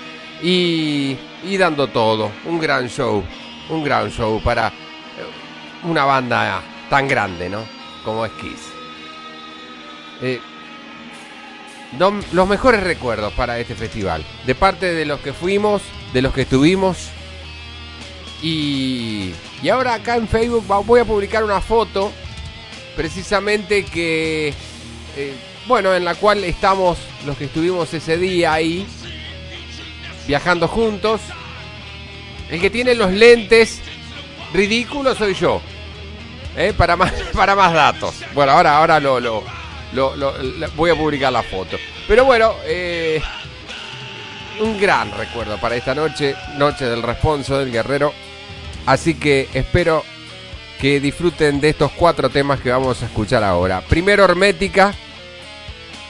[0.42, 3.24] y, y dando todo, un gran show,
[3.70, 4.72] un gran show para eh,
[5.84, 7.64] una banda tan grande, ¿no?
[8.04, 8.68] Como es Kiss.
[10.20, 10.40] Eh,
[11.92, 14.24] no- los mejores recuerdos para este festival.
[14.46, 15.82] De parte de los que fuimos,
[16.12, 17.08] de los que estuvimos.
[18.42, 19.32] Y,
[19.62, 22.12] y ahora acá en Facebook voy a publicar una foto.
[22.96, 24.52] Precisamente que.
[25.16, 25.34] eh,
[25.66, 28.86] bueno, en la cual estamos los que estuvimos ese día ahí.
[30.26, 31.20] Viajando juntos.
[32.50, 33.80] El que tiene los lentes
[34.54, 35.60] ridículos soy yo.
[36.56, 36.72] ¿eh?
[36.76, 38.14] Para, más, para más datos.
[38.34, 39.20] Bueno, ahora, ahora lo,
[39.92, 40.34] lo-
[40.76, 41.76] voy a publicar la foto.
[42.06, 43.20] Pero bueno, eh,
[44.60, 48.12] un gran recuerdo para esta noche, noche del responso del guerrero.
[48.86, 50.04] Así que espero
[50.80, 53.80] que disfruten de estos cuatro temas que vamos a escuchar ahora.
[53.88, 54.94] Primero Hermética,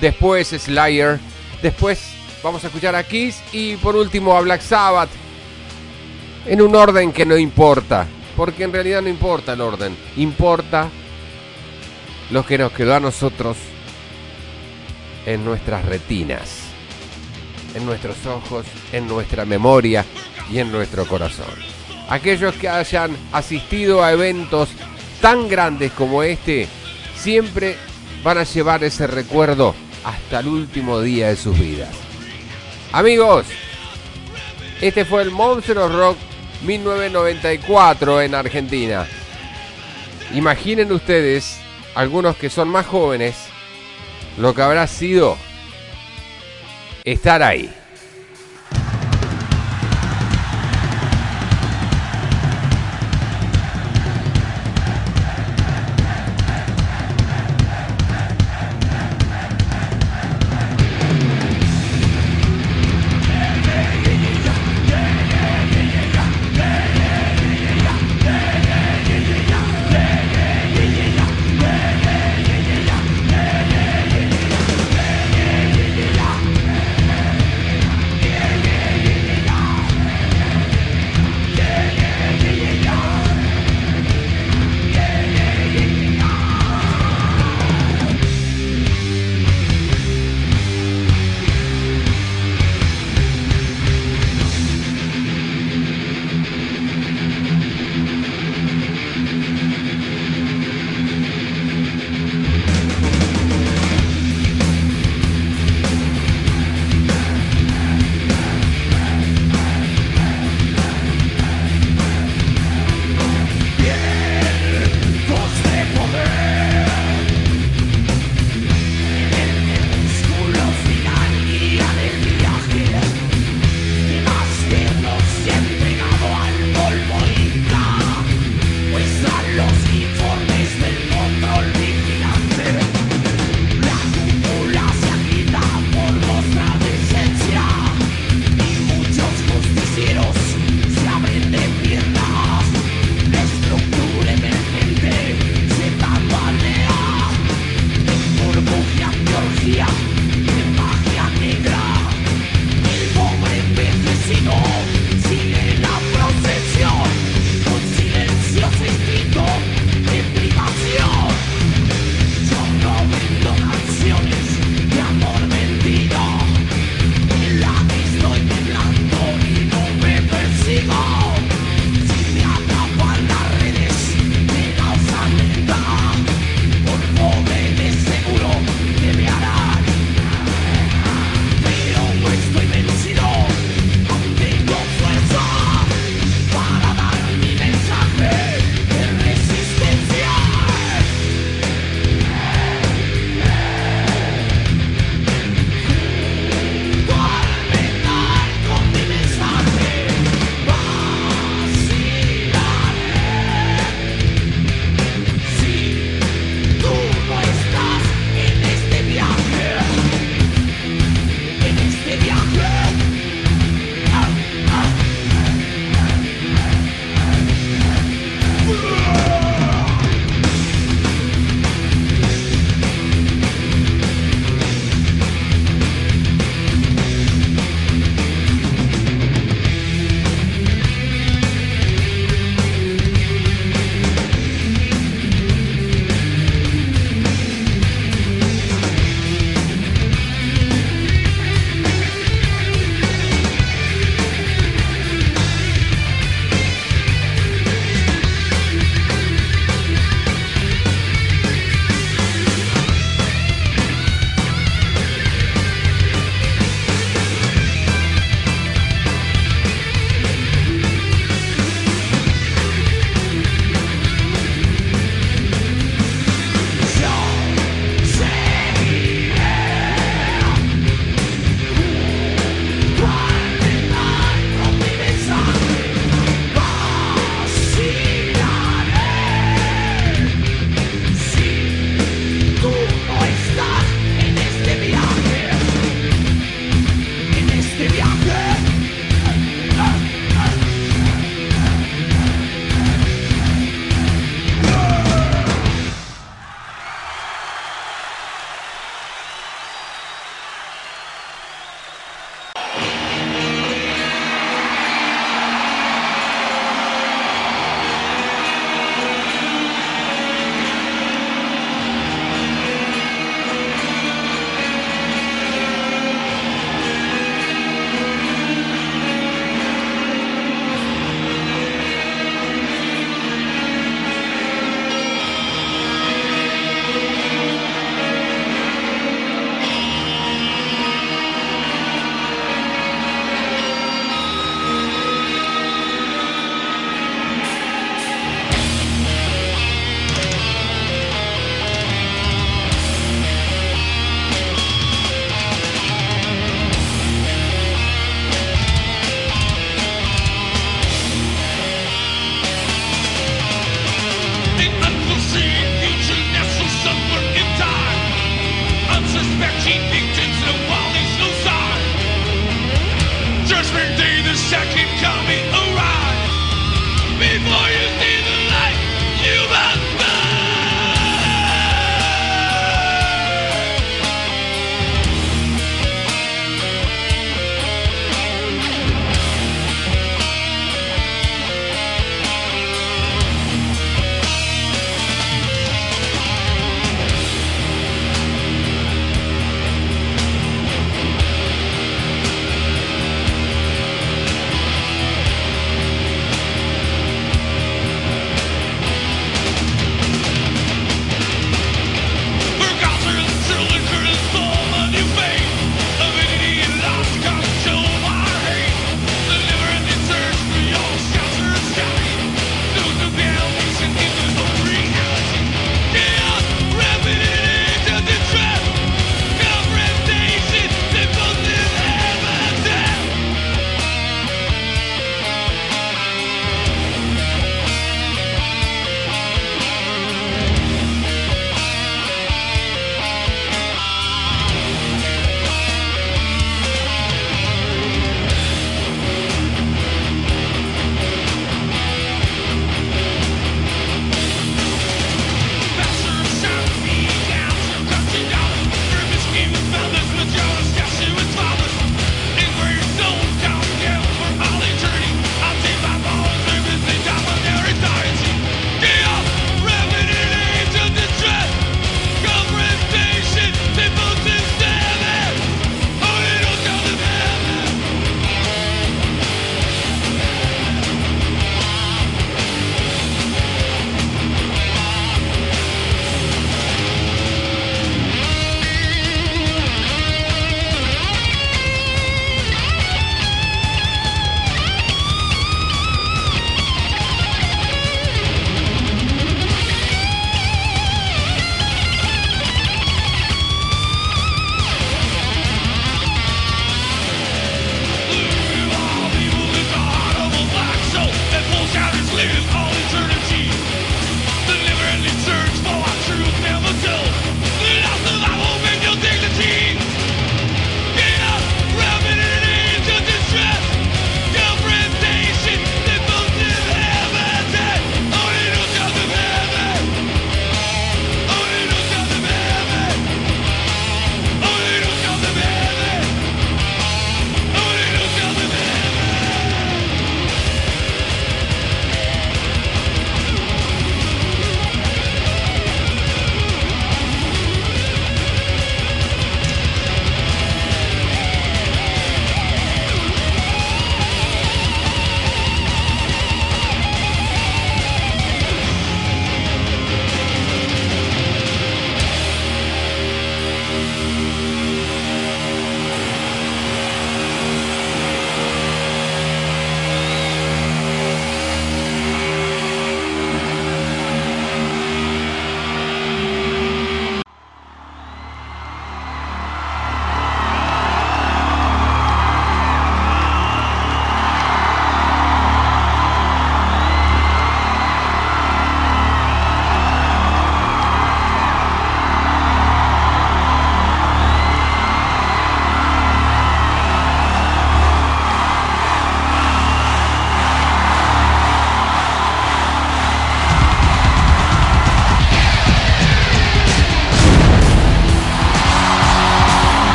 [0.00, 1.18] después Slayer,
[1.62, 5.10] después vamos a escuchar a Kiss y por último a Black Sabbath.
[6.46, 8.06] En un orden que no importa,
[8.36, 10.88] porque en realidad no importa el orden, importa
[12.30, 13.56] lo que nos quedó a nosotros
[15.26, 16.60] en nuestras retinas,
[17.74, 20.04] en nuestros ojos, en nuestra memoria
[20.50, 21.46] y en nuestro corazón.
[22.08, 24.68] Aquellos que hayan asistido a eventos
[25.20, 26.68] tan grandes como este,
[27.16, 27.76] siempre
[28.22, 29.74] van a llevar ese recuerdo
[30.04, 31.94] hasta el último día de sus vidas.
[32.92, 33.46] Amigos,
[34.80, 36.18] este fue el Monster of Rock
[36.64, 39.06] 1994 en Argentina.
[40.34, 41.58] Imaginen ustedes,
[41.94, 43.36] algunos que son más jóvenes,
[44.38, 45.36] lo que habrá sido
[47.04, 47.72] estar ahí.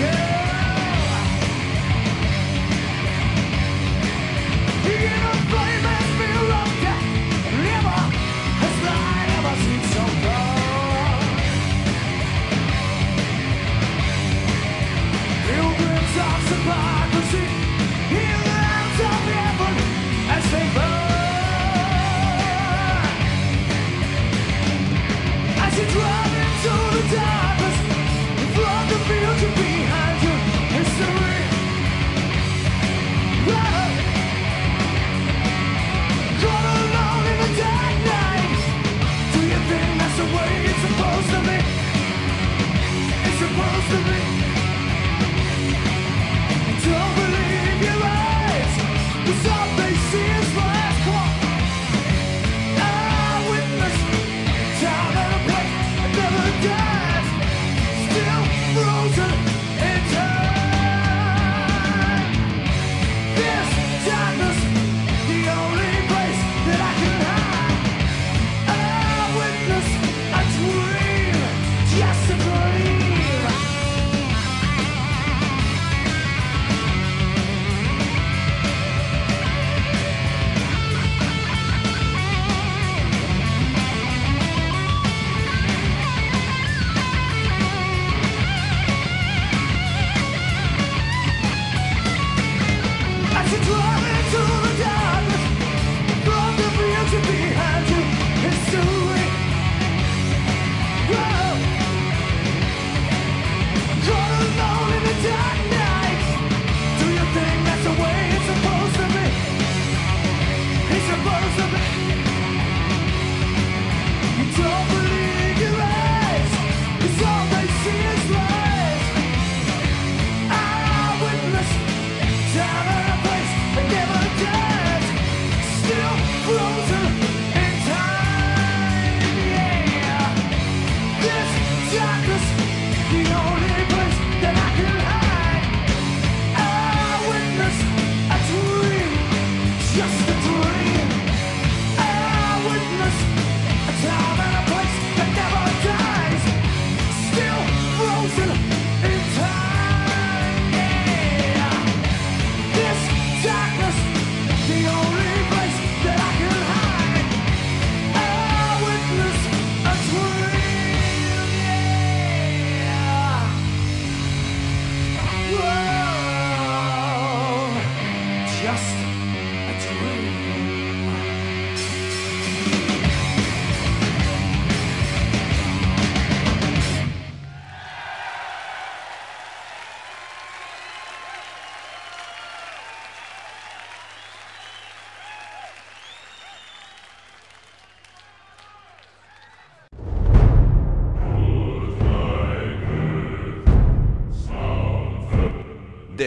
[0.00, 0.27] Yeah.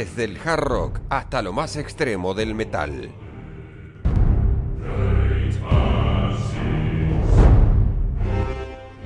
[0.02, 3.14] desde el hard rock hasta lo más extremo del metal.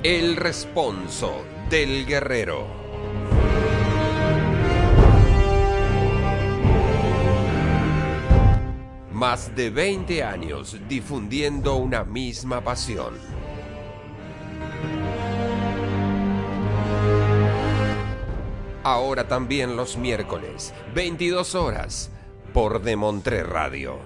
[0.02, 2.66] El responso del guerrero.
[9.12, 13.35] Más de 20 años difundiendo una misma pasión.
[19.24, 22.10] También los miércoles, 22 horas,
[22.52, 23.98] por Demontré Radio.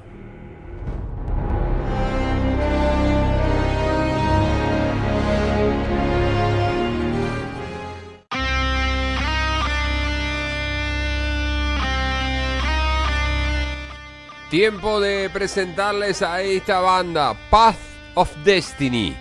[14.48, 17.76] Tiempo de presentarles a esta banda, Path
[18.14, 19.16] of Destiny.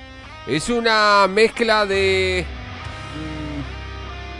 [0.48, 2.46] Es una mezcla de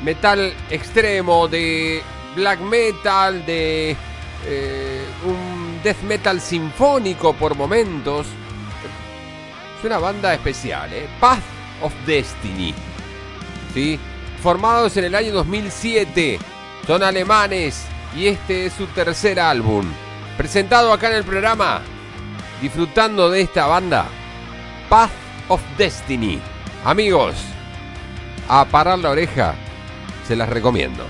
[0.04, 2.02] metal extremo, de
[2.36, 3.96] black metal, de
[4.46, 8.28] eh, un death metal sinfónico por momentos.
[9.78, 11.08] Es una banda especial, ¿eh?
[11.20, 11.40] Path
[11.82, 12.74] of Destiny.
[13.74, 14.00] ¿Sí?
[14.42, 16.40] Formados en el año 2007.
[16.86, 17.86] Son alemanes
[18.16, 19.86] y este es su tercer álbum.
[20.38, 21.82] Presentado acá en el programa.
[22.62, 24.06] Disfrutando de esta banda.
[24.90, 25.12] Path
[25.50, 26.40] of Destiny.
[26.84, 27.36] Amigos,
[28.48, 29.56] a parar la oreja.
[30.30, 31.08] Se las recomiendo.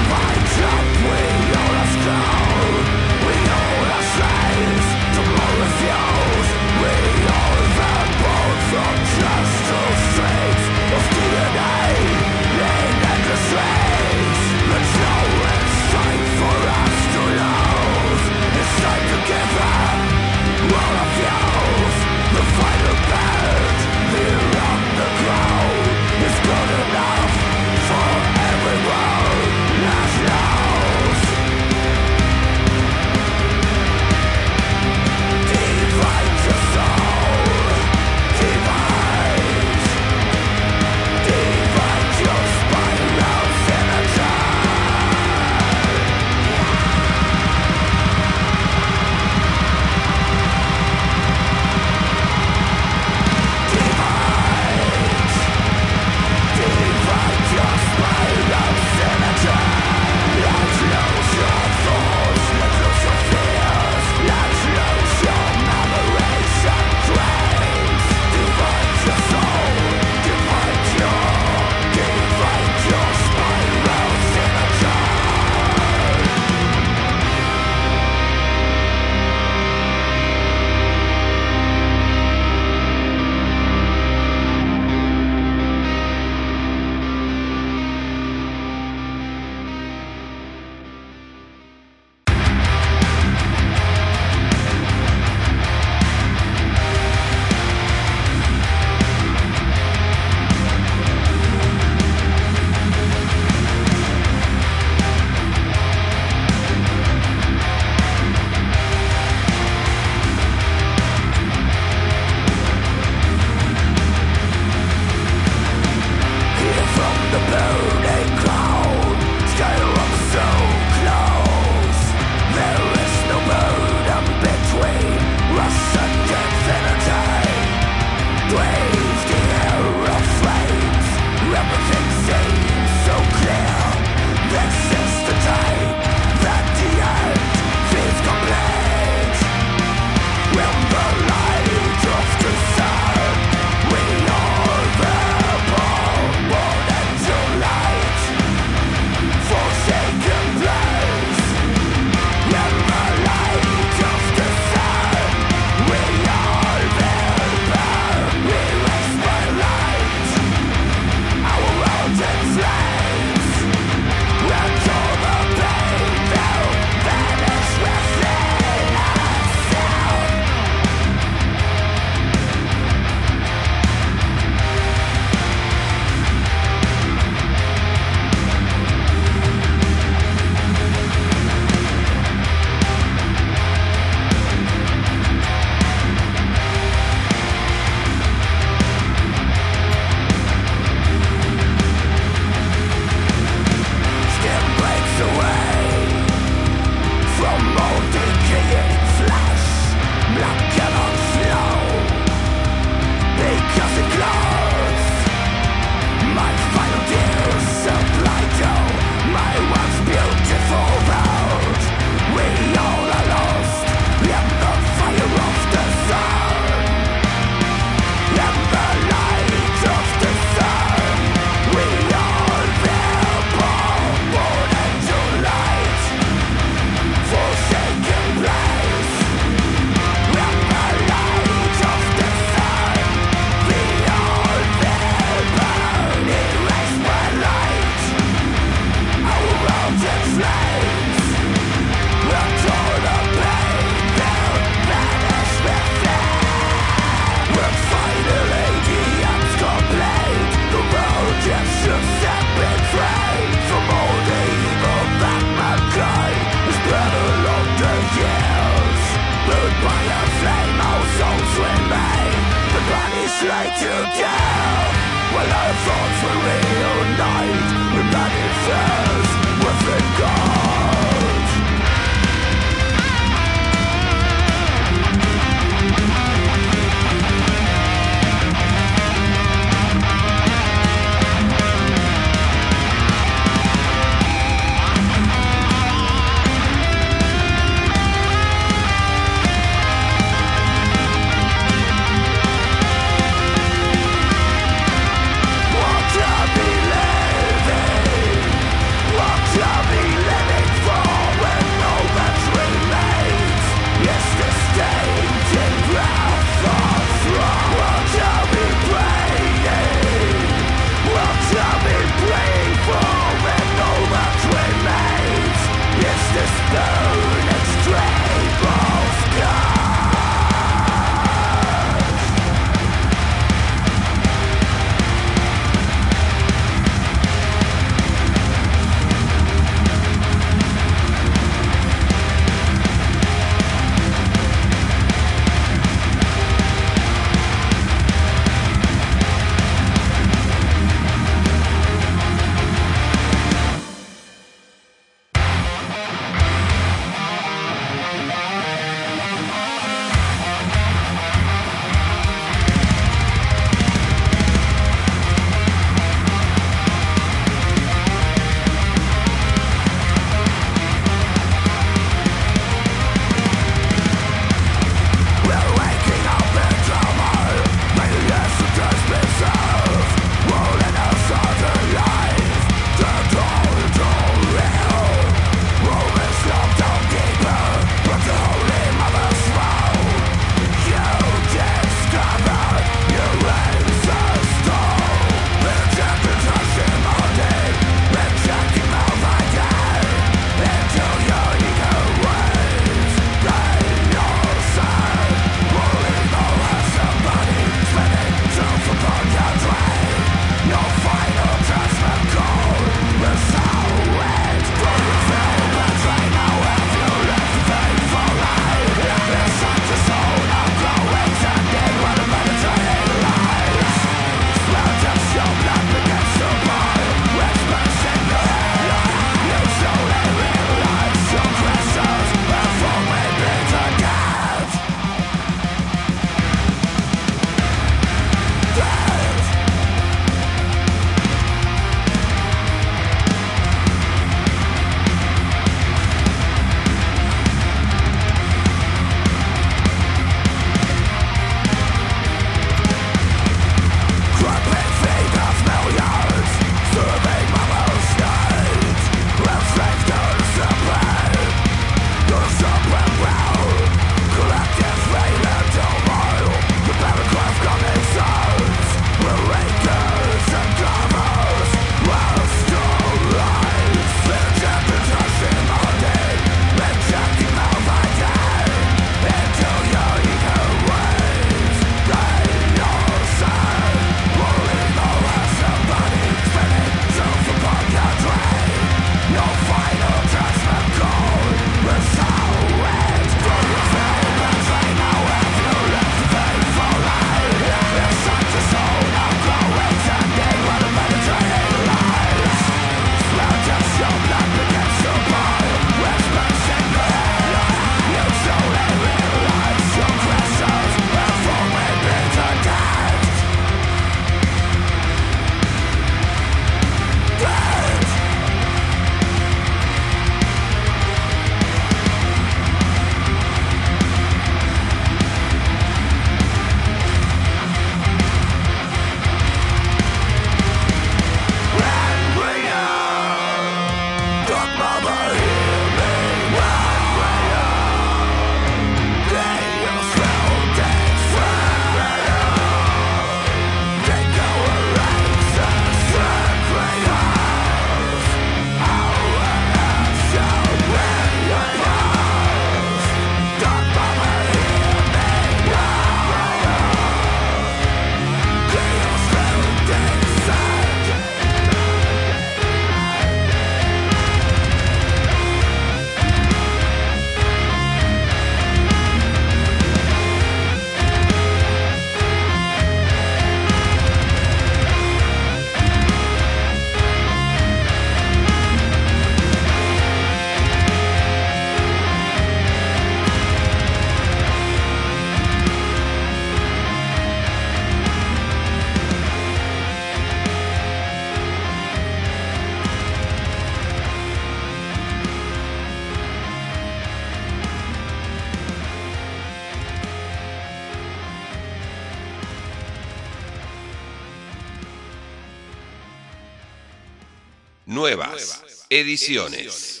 [598.94, 600.00] Ediciones.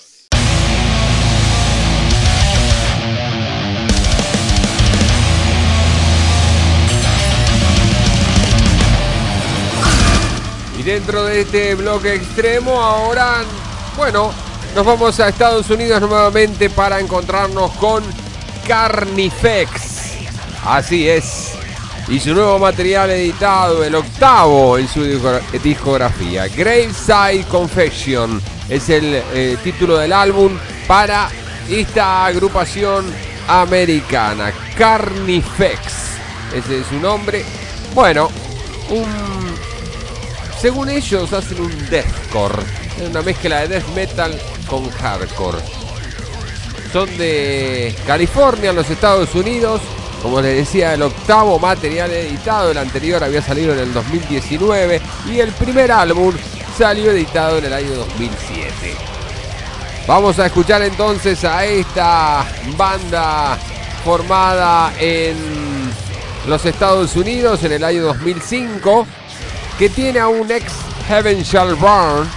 [10.78, 13.44] Y dentro de este bloque extremo, ahora,
[13.96, 14.32] bueno,
[14.74, 18.02] nos vamos a Estados Unidos nuevamente para encontrarnos con
[18.66, 19.70] Carnifex.
[20.64, 21.52] Así es.
[22.08, 26.48] Y su nuevo material editado, el octavo en su disco- discografía.
[26.48, 31.30] Graveside Confession es el eh, título del álbum para
[31.68, 33.06] esta agrupación
[33.48, 34.52] americana.
[34.76, 35.80] Carnifex.
[36.54, 37.44] Ese es su nombre.
[37.94, 38.30] Bueno,
[38.90, 39.34] un
[40.64, 42.62] según ellos hacen un deathcore,
[43.06, 45.58] una mezcla de death metal con hardcore.
[46.90, 49.82] Son de California, en los Estados Unidos.
[50.22, 55.40] Como les decía, el octavo material editado, el anterior había salido en el 2019 y
[55.40, 56.32] el primer álbum
[56.76, 58.96] salió editado en el año 2007.
[60.06, 62.44] Vamos a escuchar entonces a esta
[62.76, 63.56] banda
[64.04, 65.36] formada en
[66.46, 69.06] los Estados Unidos en el año 2005
[69.78, 70.72] que tiene a un ex
[71.08, 72.28] Heaven Shall Burn,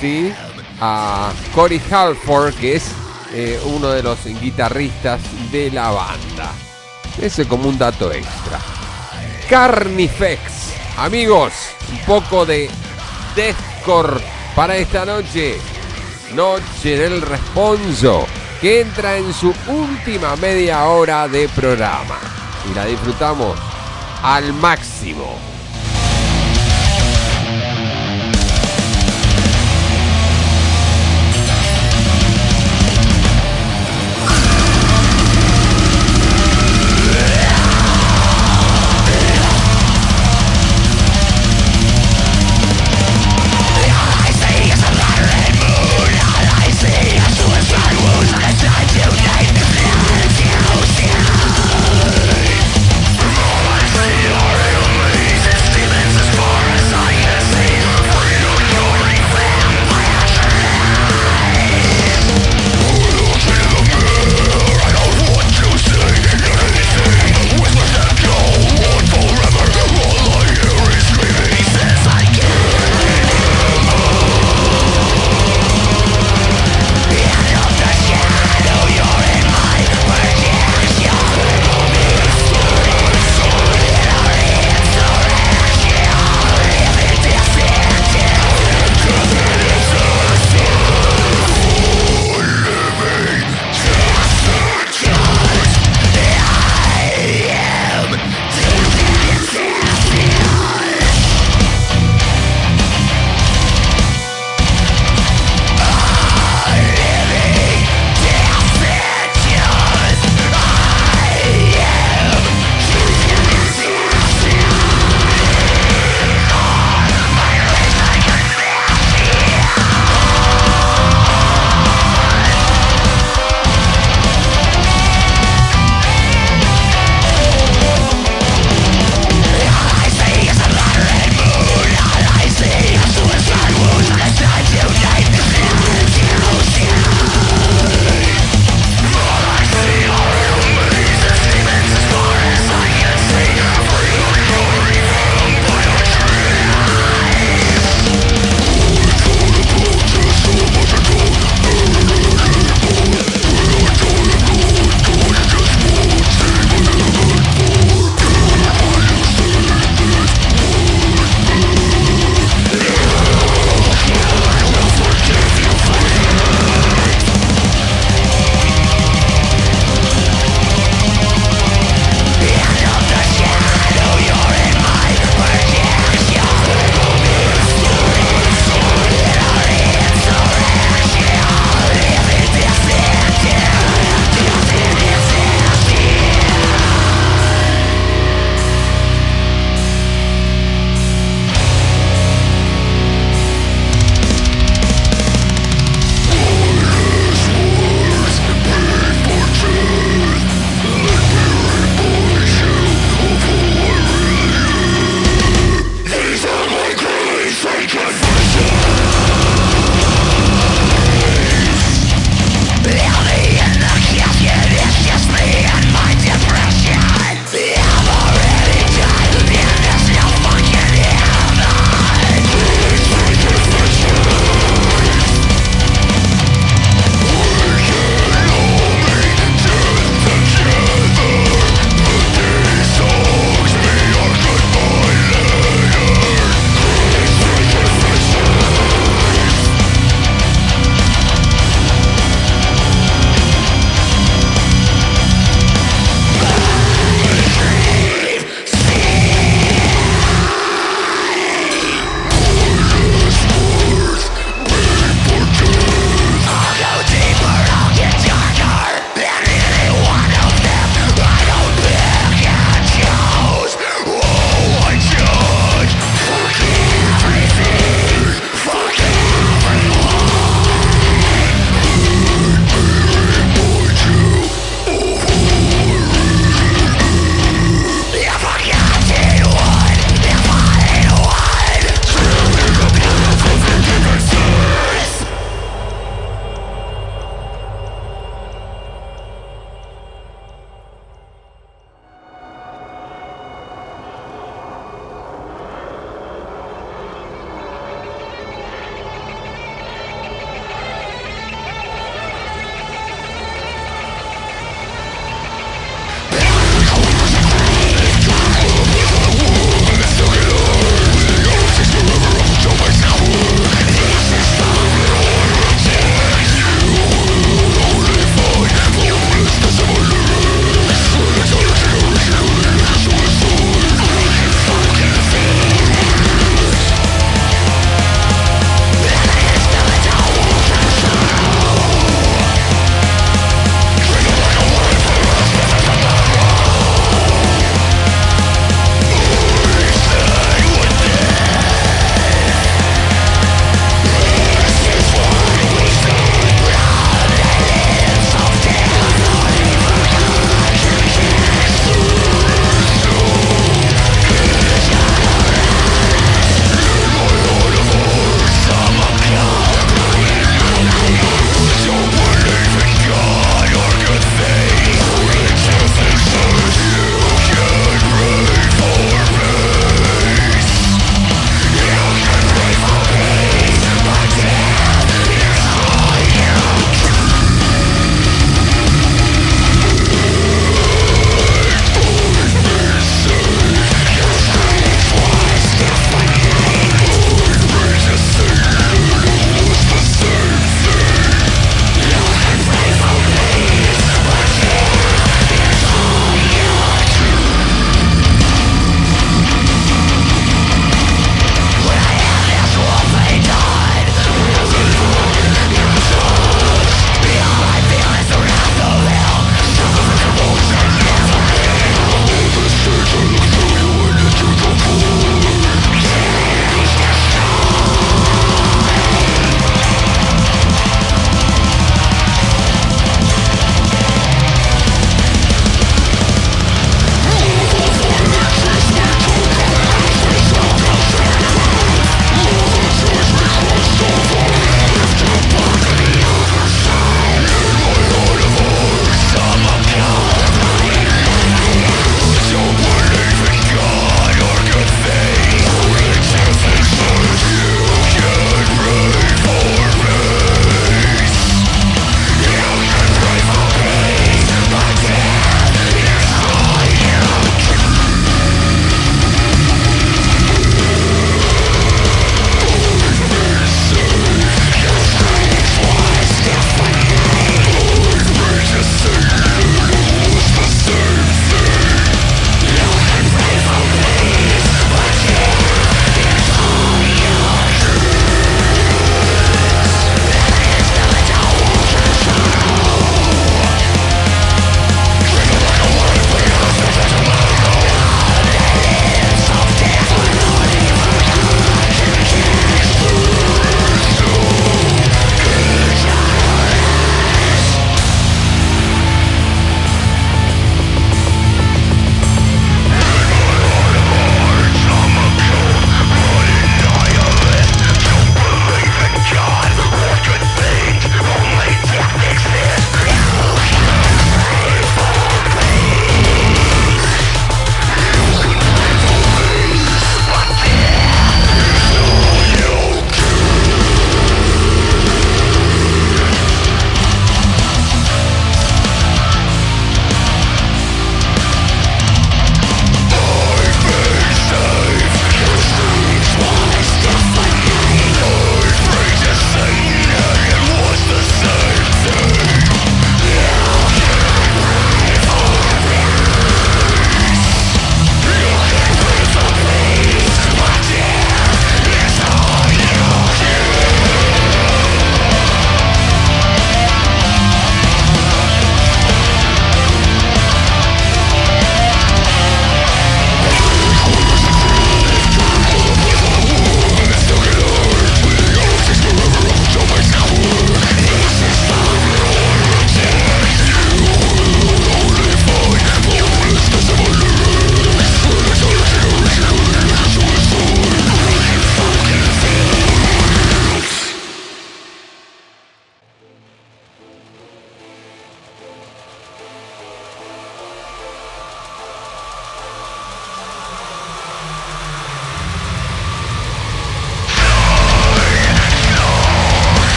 [0.00, 0.32] ¿sí?
[0.80, 2.84] a Corey Halford, que es
[3.32, 5.20] eh, uno de los guitarristas
[5.50, 6.52] de la banda.
[7.20, 8.58] Ese como un dato extra.
[9.48, 10.40] Carnifex,
[10.96, 11.52] amigos,
[11.90, 12.70] un poco de
[13.34, 14.20] deathcore
[14.54, 15.58] para esta noche.
[16.32, 18.26] Noche del Responso,
[18.60, 22.18] que entra en su última media hora de programa.
[22.70, 23.58] Y la disfrutamos
[24.22, 25.53] al máximo.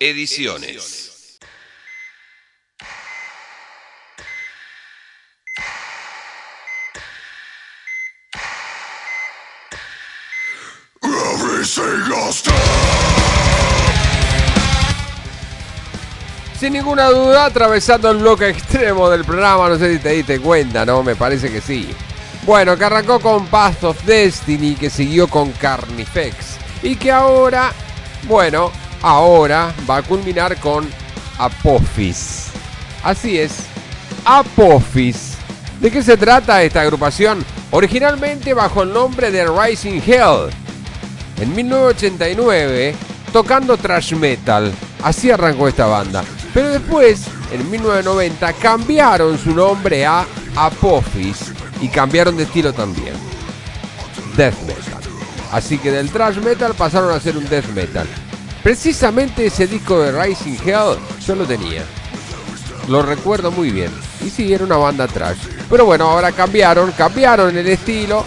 [0.00, 1.38] Ediciones.
[16.58, 20.84] Sin ninguna duda, atravesando el bloque extremo del programa, no sé si te diste cuenta,
[20.86, 21.02] ¿no?
[21.02, 21.88] Me parece que sí.
[22.44, 26.58] Bueno, que arrancó con Path of Destiny, que siguió con Carnifex.
[26.82, 27.72] Y que ahora,
[28.24, 28.72] bueno,
[29.02, 30.88] ahora va a culminar con
[31.38, 32.48] Apophis.
[33.02, 33.64] Así es,
[34.24, 35.36] Apophis.
[35.80, 37.44] ¿De qué se trata esta agrupación?
[37.70, 40.50] Originalmente bajo el nombre de Rising Hell.
[41.40, 42.94] En 1989,
[43.32, 44.72] tocando thrash metal.
[45.02, 46.22] Así arrancó esta banda.
[46.52, 53.14] Pero después, en 1990, cambiaron su nombre a Apophis y cambiaron de estilo también.
[54.36, 55.00] Death metal.
[55.52, 58.06] Así que del thrash metal pasaron a ser un death metal.
[58.62, 61.82] Precisamente ese disco de Rising Hell yo lo tenía.
[62.88, 63.90] Lo recuerdo muy bien.
[64.24, 65.38] Y sí, era una banda trash.
[65.68, 68.24] Pero bueno, ahora cambiaron, cambiaron el estilo.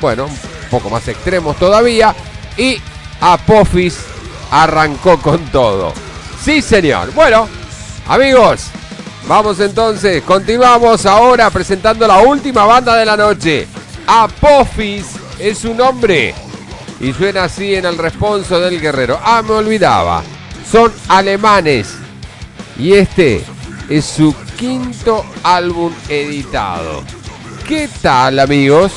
[0.00, 0.38] Bueno, un
[0.70, 2.14] poco más extremos todavía.
[2.56, 2.80] Y
[3.20, 3.98] Apophis
[4.50, 5.92] arrancó con todo.
[6.42, 7.12] Sí, señor.
[7.12, 7.48] Bueno,
[8.08, 8.68] amigos,
[9.26, 10.22] vamos entonces.
[10.22, 13.66] Continuamos ahora presentando la última banda de la noche.
[14.06, 15.06] Apophis
[15.38, 16.34] es su nombre.
[17.02, 19.18] Y suena así en el responso del guerrero.
[19.22, 20.22] Ah, me olvidaba.
[20.70, 21.96] Son alemanes.
[22.78, 23.44] Y este
[23.88, 27.02] es su quinto álbum editado.
[27.66, 28.92] ¿Qué tal, amigos?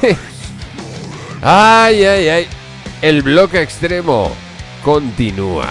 [1.42, 2.48] ay, ay, ay.
[3.02, 4.32] El bloque extremo
[4.82, 5.70] continúa.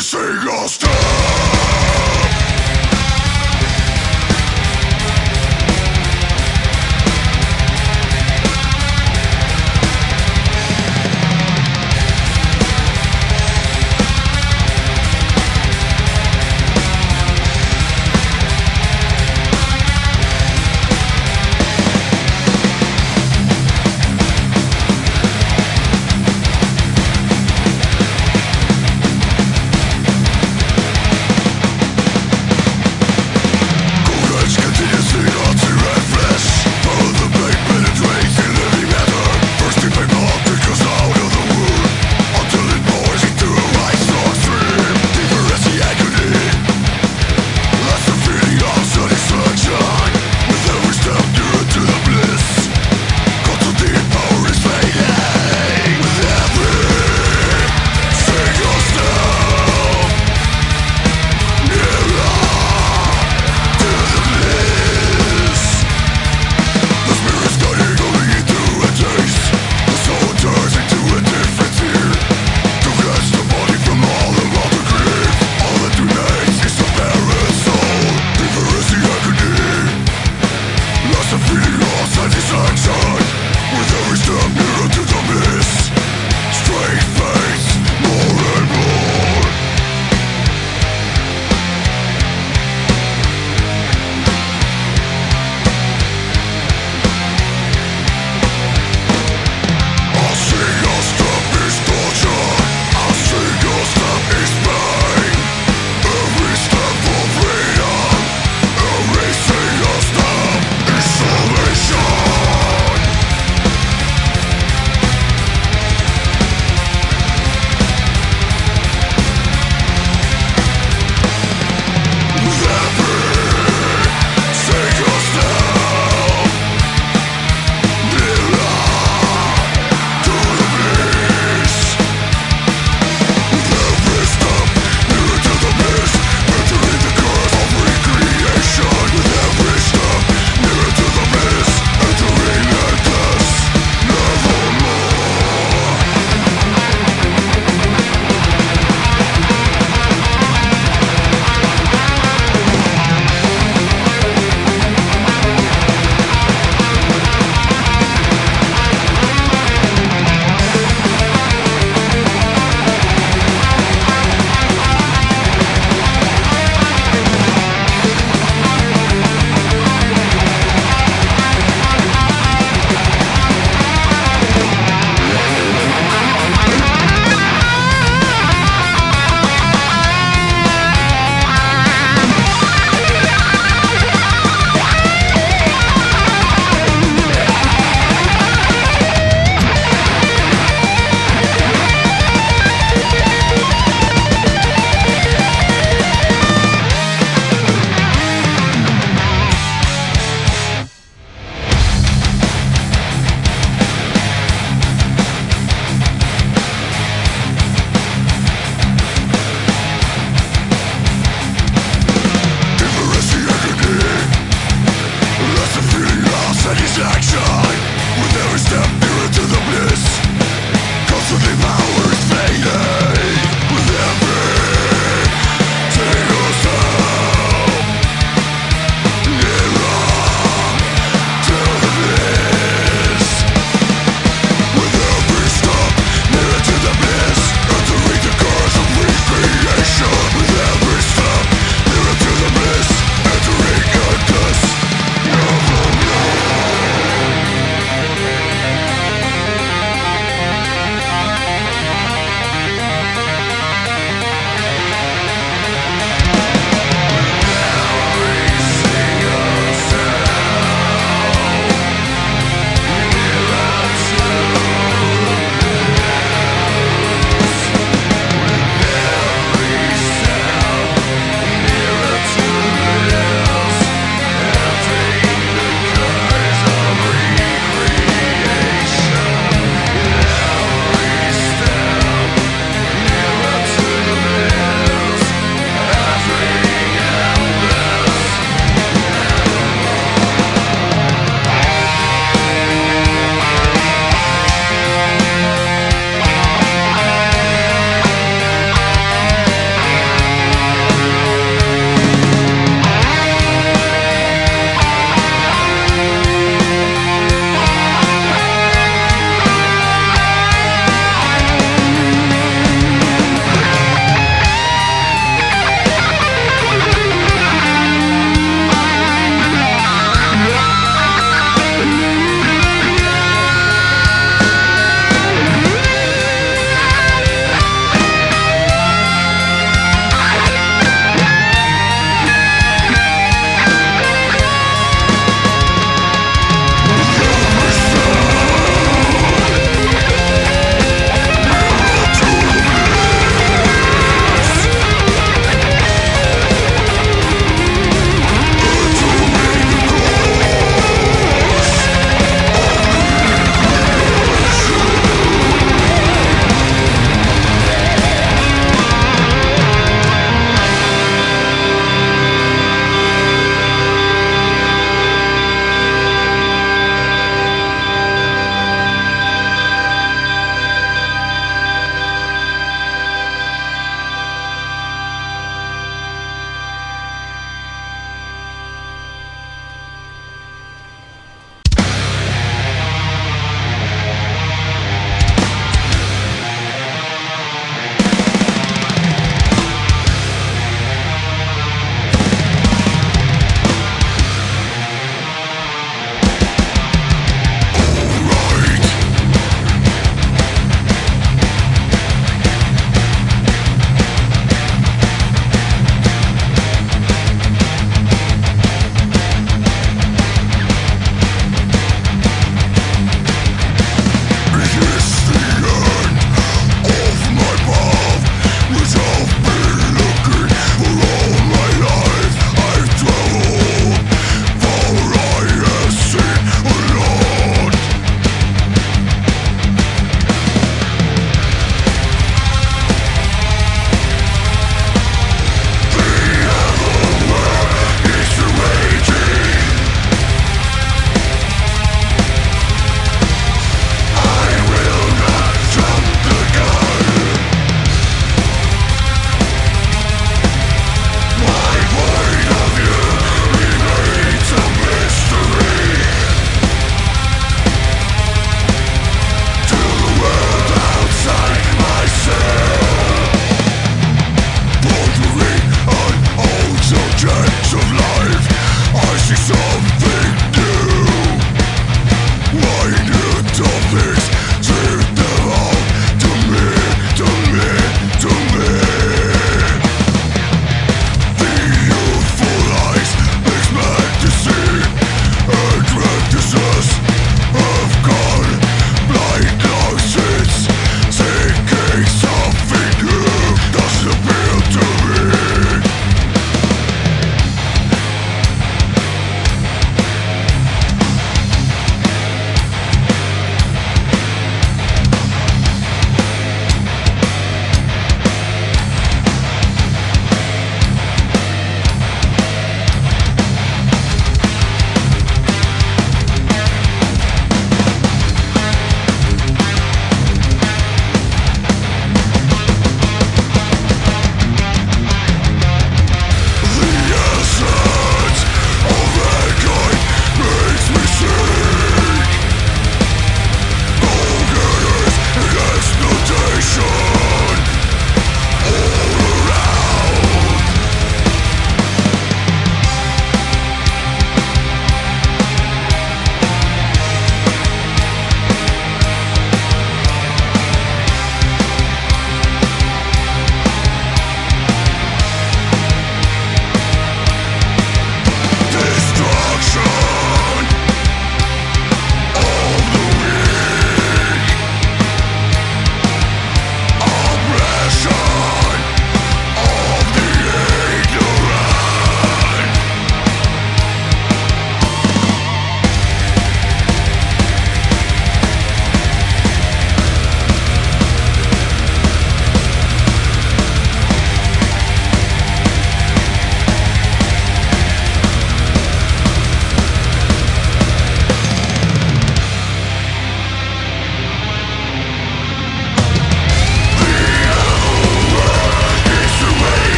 [0.00, 0.99] se.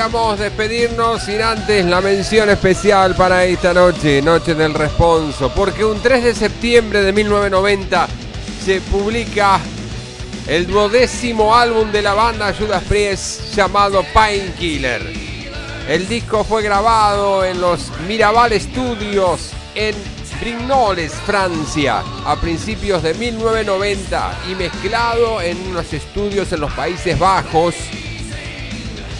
[0.00, 6.00] Queríamos despedirnos sin antes la mención especial para esta noche, Noche del Responso, porque un
[6.00, 8.08] 3 de septiembre de 1990
[8.64, 9.60] se publica
[10.46, 15.02] el duodécimo álbum de la banda Judas Priest llamado Painkiller.
[15.86, 19.94] El disco fue grabado en los Mirabal Studios en
[20.40, 27.74] Brignoles, Francia, a principios de 1990 y mezclado en unos estudios en los Países Bajos.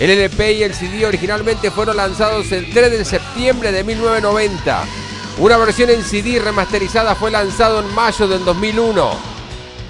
[0.00, 4.84] El LP y el CD originalmente fueron lanzados el 3 de septiembre de 1990.
[5.36, 9.10] Una versión en CD remasterizada fue lanzado en mayo del 2001.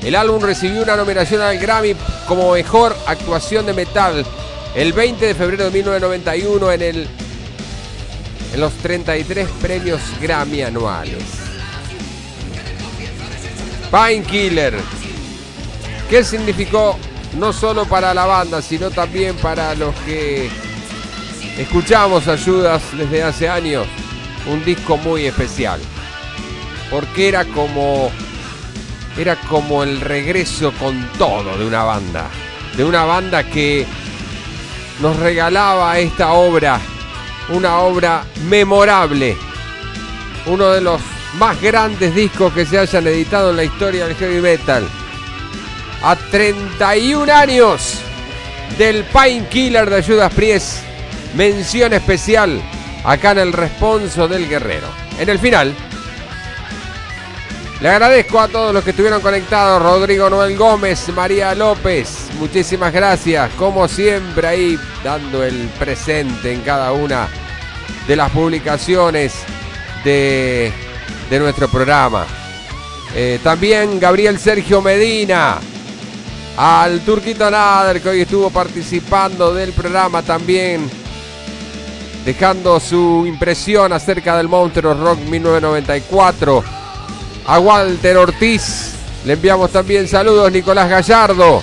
[0.02, 1.94] El álbum recibió una nominación al Grammy
[2.26, 4.26] como mejor actuación de metal
[4.74, 7.08] el 20 de febrero de 1991 en, el,
[8.52, 11.22] en los 33 premios Grammy anuales.
[13.92, 14.74] Painkiller.
[16.08, 16.98] ¿Qué significó
[17.34, 20.50] no solo para la banda, sino también para los que
[21.59, 23.86] escuchamos ayudas desde hace años?
[24.47, 25.81] Un disco muy especial.
[26.91, 28.10] Porque era como
[29.18, 32.28] era como el regreso con todo de una banda.
[32.76, 33.86] De una banda que
[35.00, 36.81] nos regalaba esta obra.
[37.50, 39.36] Una obra memorable.
[40.47, 41.00] Uno de los
[41.39, 44.89] más grandes discos que se hayan editado en la historia del heavy metal.
[46.03, 48.01] A 31 años
[48.79, 50.79] del Painkiller de Judas Priest.
[51.35, 52.61] Mención especial
[53.05, 54.89] acá en el responso del guerrero.
[55.19, 55.75] En el final,
[57.81, 59.83] le agradezco a todos los que estuvieron conectados.
[59.83, 62.29] Rodrigo Noel Gómez, María López.
[62.39, 63.51] Muchísimas gracias.
[63.55, 67.29] Como siempre ahí dando el presente en cada una
[68.07, 69.33] de las publicaciones
[70.05, 70.73] de,
[71.31, 72.27] de nuestro programa.
[73.15, 75.59] Eh, también Gabriel Sergio Medina.
[76.62, 80.90] Al Turquito Nader que hoy estuvo participando del programa también.
[82.22, 86.62] Dejando su impresión acerca del Monster Rock 1994
[87.47, 88.92] a Walter Ortiz.
[89.24, 91.62] Le enviamos también saludos Nicolás Gallardo,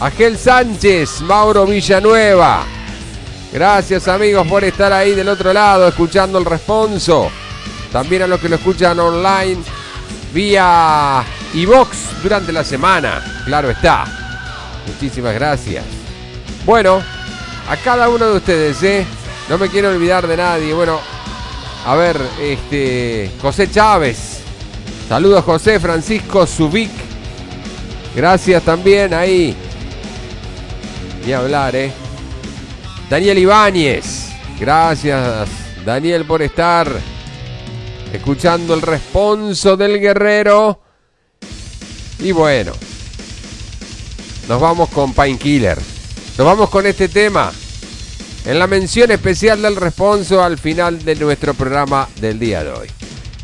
[0.00, 2.64] a Gel Sánchez, Mauro Villanueva.
[3.52, 7.30] Gracias amigos por estar ahí del otro lado escuchando el responso.
[7.92, 9.62] También a los que lo escuchan online
[10.34, 11.22] vía
[11.54, 13.22] iVox durante la semana.
[13.46, 14.21] Claro está.
[14.86, 15.84] Muchísimas gracias.
[16.64, 17.02] Bueno,
[17.68, 19.06] a cada uno de ustedes, ¿eh?
[19.48, 20.74] No me quiero olvidar de nadie.
[20.74, 21.00] Bueno,
[21.86, 23.30] a ver, este.
[23.40, 24.40] José Chávez.
[25.08, 26.90] Saludos José Francisco Subic.
[28.14, 29.56] Gracias también ahí.
[31.26, 31.92] Ni hablar, ¿eh?
[33.08, 34.28] Daniel Ibáñez.
[34.58, 35.48] Gracias,
[35.84, 36.90] Daniel, por estar
[38.12, 40.80] escuchando el responso del guerrero.
[42.20, 42.72] Y bueno,
[44.52, 45.78] nos vamos con Painkiller.
[46.36, 47.50] Nos vamos con este tema
[48.44, 52.88] en la mención especial del responso al final de nuestro programa del día de hoy.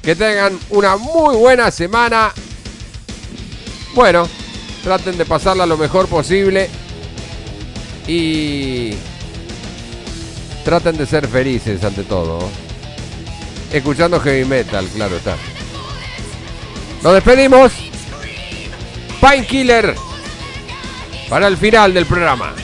[0.03, 2.31] Que tengan una muy buena semana.
[3.95, 4.29] Bueno,
[4.85, 6.69] traten de pasarla lo mejor posible.
[8.07, 8.93] Y
[10.63, 12.39] traten de ser felices ante todo.
[13.73, 15.39] Escuchando heavy metal, claro está.
[17.03, 17.73] Nos despedimos.
[19.23, 20.08] Painkiller.
[21.29, 22.55] Para el final del programa.